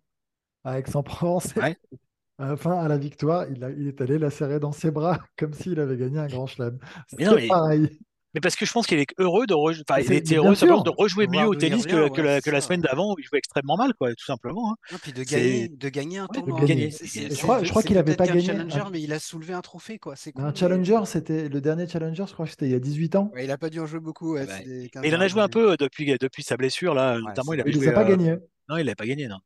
[0.64, 1.54] à Aix-en-Provence.
[2.38, 5.78] Enfin, à la victoire, il, il, est allé la serrer dans ses bras comme s'il
[5.78, 6.76] avait gagné un grand chelem.
[7.06, 7.88] C'est pareil.
[8.34, 10.90] Mais parce que je pense qu'il est heureux de, rejouer, enfin, il était heureux de
[10.90, 14.14] rejouer mieux au tennis que, que, la, semaine d'avant où il jouait extrêmement mal, quoi,
[14.14, 14.72] tout simplement.
[14.72, 14.96] Hein.
[15.02, 16.60] puis de gagner, de gagner un tournoi.
[16.66, 18.50] je crois, je crois qu'il n'avait pas gagné.
[18.50, 20.14] un challenger, mais il a soulevé un trophée, quoi.
[20.36, 23.32] un challenger, c'était le dernier challenger, je crois que c'était il y a 18 ans.
[23.38, 24.36] il n'a pas dû en jouer beaucoup.
[24.36, 24.60] Ah bah,
[25.04, 27.18] il en a joué un peu depuis, depuis sa blessure, là.
[27.18, 28.36] Notamment, il pas gagné.
[28.68, 29.38] Non, il n'avait pas gagné, non.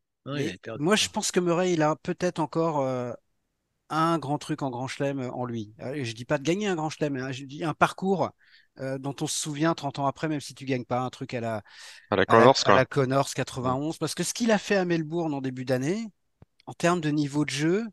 [0.79, 3.11] Moi, je pense que Murray, il a peut-être encore euh,
[3.89, 5.73] un grand truc en grand chelem en lui.
[5.81, 8.31] Euh, je dis pas de gagner un grand chelem, hein, je dis un parcours
[8.79, 11.33] euh, dont on se souvient 30 ans après, même si tu gagnes pas un truc
[11.33, 11.63] à la,
[12.11, 13.97] à la Connors, à la, 91.
[13.97, 16.07] Parce que ce qu'il a fait à Melbourne en début d'année,
[16.65, 17.85] en termes de niveau de jeu,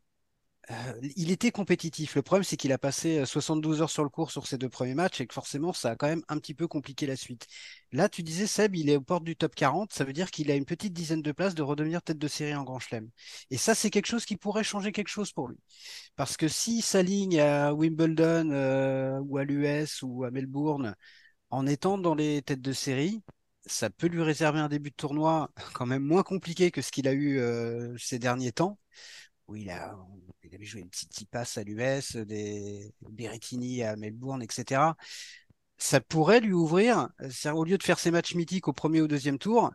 [0.70, 0.74] euh,
[1.16, 2.14] il était compétitif.
[2.14, 4.68] Le problème, c'est qu'il a passé 72 euh, heures sur le cours sur ses deux
[4.68, 7.46] premiers matchs et que forcément, ça a quand même un petit peu compliqué la suite.
[7.92, 9.92] Là, tu disais, Seb, il est aux portes du top 40.
[9.92, 12.54] Ça veut dire qu'il a une petite dizaine de places de redevenir tête de série
[12.54, 13.10] en Grand Chelem.
[13.50, 15.58] Et ça, c'est quelque chose qui pourrait changer quelque chose pour lui.
[16.16, 20.94] Parce que s'il s'aligne à Wimbledon euh, ou à l'US ou à Melbourne
[21.50, 23.22] en étant dans les têtes de série,
[23.66, 27.08] ça peut lui réserver un début de tournoi quand même moins compliqué que ce qu'il
[27.08, 27.40] a eu
[27.98, 28.78] ces derniers temps
[29.48, 29.74] où il,
[30.42, 34.96] il avait joué une petite passe à l'US, des Berrettini à Melbourne, etc.
[35.78, 37.08] Ça pourrait lui ouvrir,
[37.52, 39.70] au lieu de faire ses matchs mythiques au premier ou deuxième tour,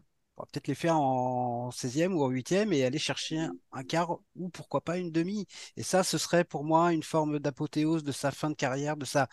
[0.45, 4.81] peut-être les faire en 16e ou en 8e et aller chercher un, quart ou pourquoi
[4.81, 5.47] pas une demi.
[5.77, 9.05] Et ça, ce serait pour moi une forme d'apothéose de sa fin de carrière, de
[9.05, 9.27] sa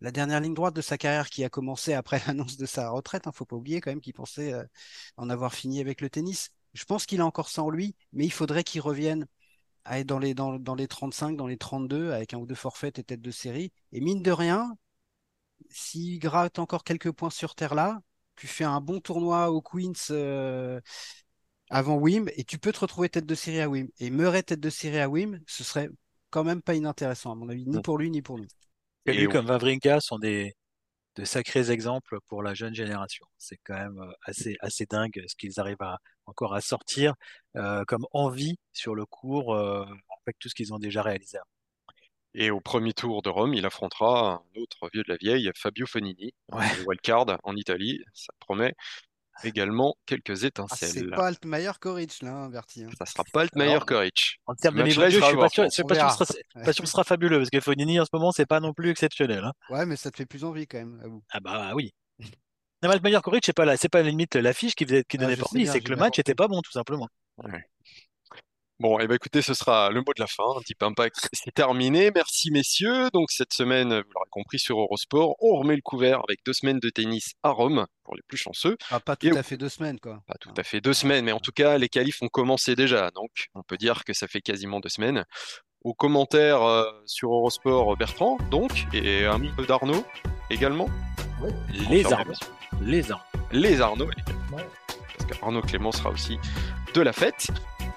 [0.00, 3.22] la dernière ligne droite de sa carrière qui a commencé après l'annonce de sa retraite.
[3.24, 4.64] Il hein, ne faut pas oublier quand même qu'il pensait euh,
[5.16, 6.50] en avoir fini avec le tennis.
[6.74, 9.26] Je pense qu'il a encore ça en lui, mais il faudrait qu'il revienne
[9.84, 12.98] à dans les, dans, dans, les 35, dans les 32, avec un ou deux forfaits
[12.98, 13.72] et tête de série.
[13.92, 14.76] Et mine de rien,
[15.70, 18.00] s'il gratte encore quelques points sur terre là,
[18.36, 20.80] tu fais un bon tournoi au Queens euh,
[21.70, 23.88] avant Wim et tu peux te retrouver tête de série à Wim.
[23.98, 25.88] Et Murray tête de série à Wim, ce serait
[26.30, 28.46] quand même pas inintéressant, à mon avis, ni pour lui ni pour nous.
[29.06, 30.54] Et lui, comme Vavrinka, sont des,
[31.16, 33.26] de sacrés exemples pour la jeune génération.
[33.38, 37.14] C'est quand même euh, assez, assez dingue ce qu'ils arrivent à, encore à sortir
[37.56, 39.84] euh, comme envie sur le cours euh,
[40.26, 41.38] avec tout ce qu'ils ont déjà réalisé.
[42.34, 45.86] Et au premier tour de Rome, il affrontera un autre vieux de la vieille, Fabio
[45.86, 46.64] Fonini, ouais.
[46.86, 48.02] wildcard en Italie.
[48.14, 48.74] Ça promet
[49.44, 50.88] également quelques ah, étincelles.
[50.88, 52.84] c'est pas Altmaier Koric là, hein, Bertie.
[52.84, 52.90] Hein.
[52.98, 54.40] Ça sera pas Altmaier Koric.
[54.46, 57.38] En termes de niveau je suis pas sûr, pas, pas, sûr que ce sera fabuleux
[57.38, 59.44] parce que Fonini en ce moment, c'est pas non plus exceptionnel.
[59.44, 59.52] Hein.
[59.70, 61.00] Ouais, mais ça te fait plus envie quand même.
[61.02, 61.22] À vous.
[61.30, 61.92] Ah bah oui.
[62.82, 65.44] Non, Altmaier Koric, c'est pas la, c'est pas limite l'affiche qui, qui ah, donnait ah,
[65.50, 67.08] envie, c'est que le match était pas bon tout simplement.
[67.38, 67.64] Ouais.
[68.80, 70.42] Bon, et eh ben écoutez, ce sera le mot de la fin.
[70.56, 72.10] Un petit impact, c'est terminé.
[72.14, 73.10] Merci messieurs.
[73.12, 76.80] Donc cette semaine, vous l'aurez compris sur Eurosport, on remet le couvert avec deux semaines
[76.80, 78.76] de tennis à Rome pour les plus chanceux.
[78.90, 80.22] Ah, pas tout à fait deux semaines, quoi.
[80.26, 83.10] Pas tout à fait deux semaines, mais en tout cas, les qualifs ont commencé déjà.
[83.12, 85.24] Donc on peut dire que ça fait quasiment deux semaines.
[85.84, 90.04] Aux commentaires euh, sur Eurosport, Bertrand, donc, et un peu d'Arnaud
[90.50, 90.88] également.
[91.88, 92.32] Les Arnaud.
[92.80, 93.24] Les Arnaud.
[93.52, 94.08] Les Arnaud,
[94.48, 96.38] parce qu'Arnaud Clément sera aussi
[96.94, 97.48] de la fête.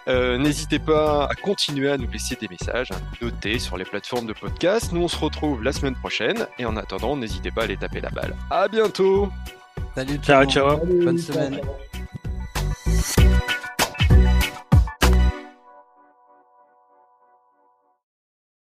[0.08, 3.86] Euh, n'hésitez pas à continuer à nous laisser des messages, à nous noter sur les
[3.86, 4.92] plateformes de podcast.
[4.92, 6.48] Nous, on se retrouve la semaine prochaine.
[6.60, 8.36] Et en attendant, n'hésitez pas à aller taper la balle.
[8.50, 9.30] À bientôt.
[9.96, 10.78] Salut, ciao, ciao.
[10.78, 11.62] Bonne semaine.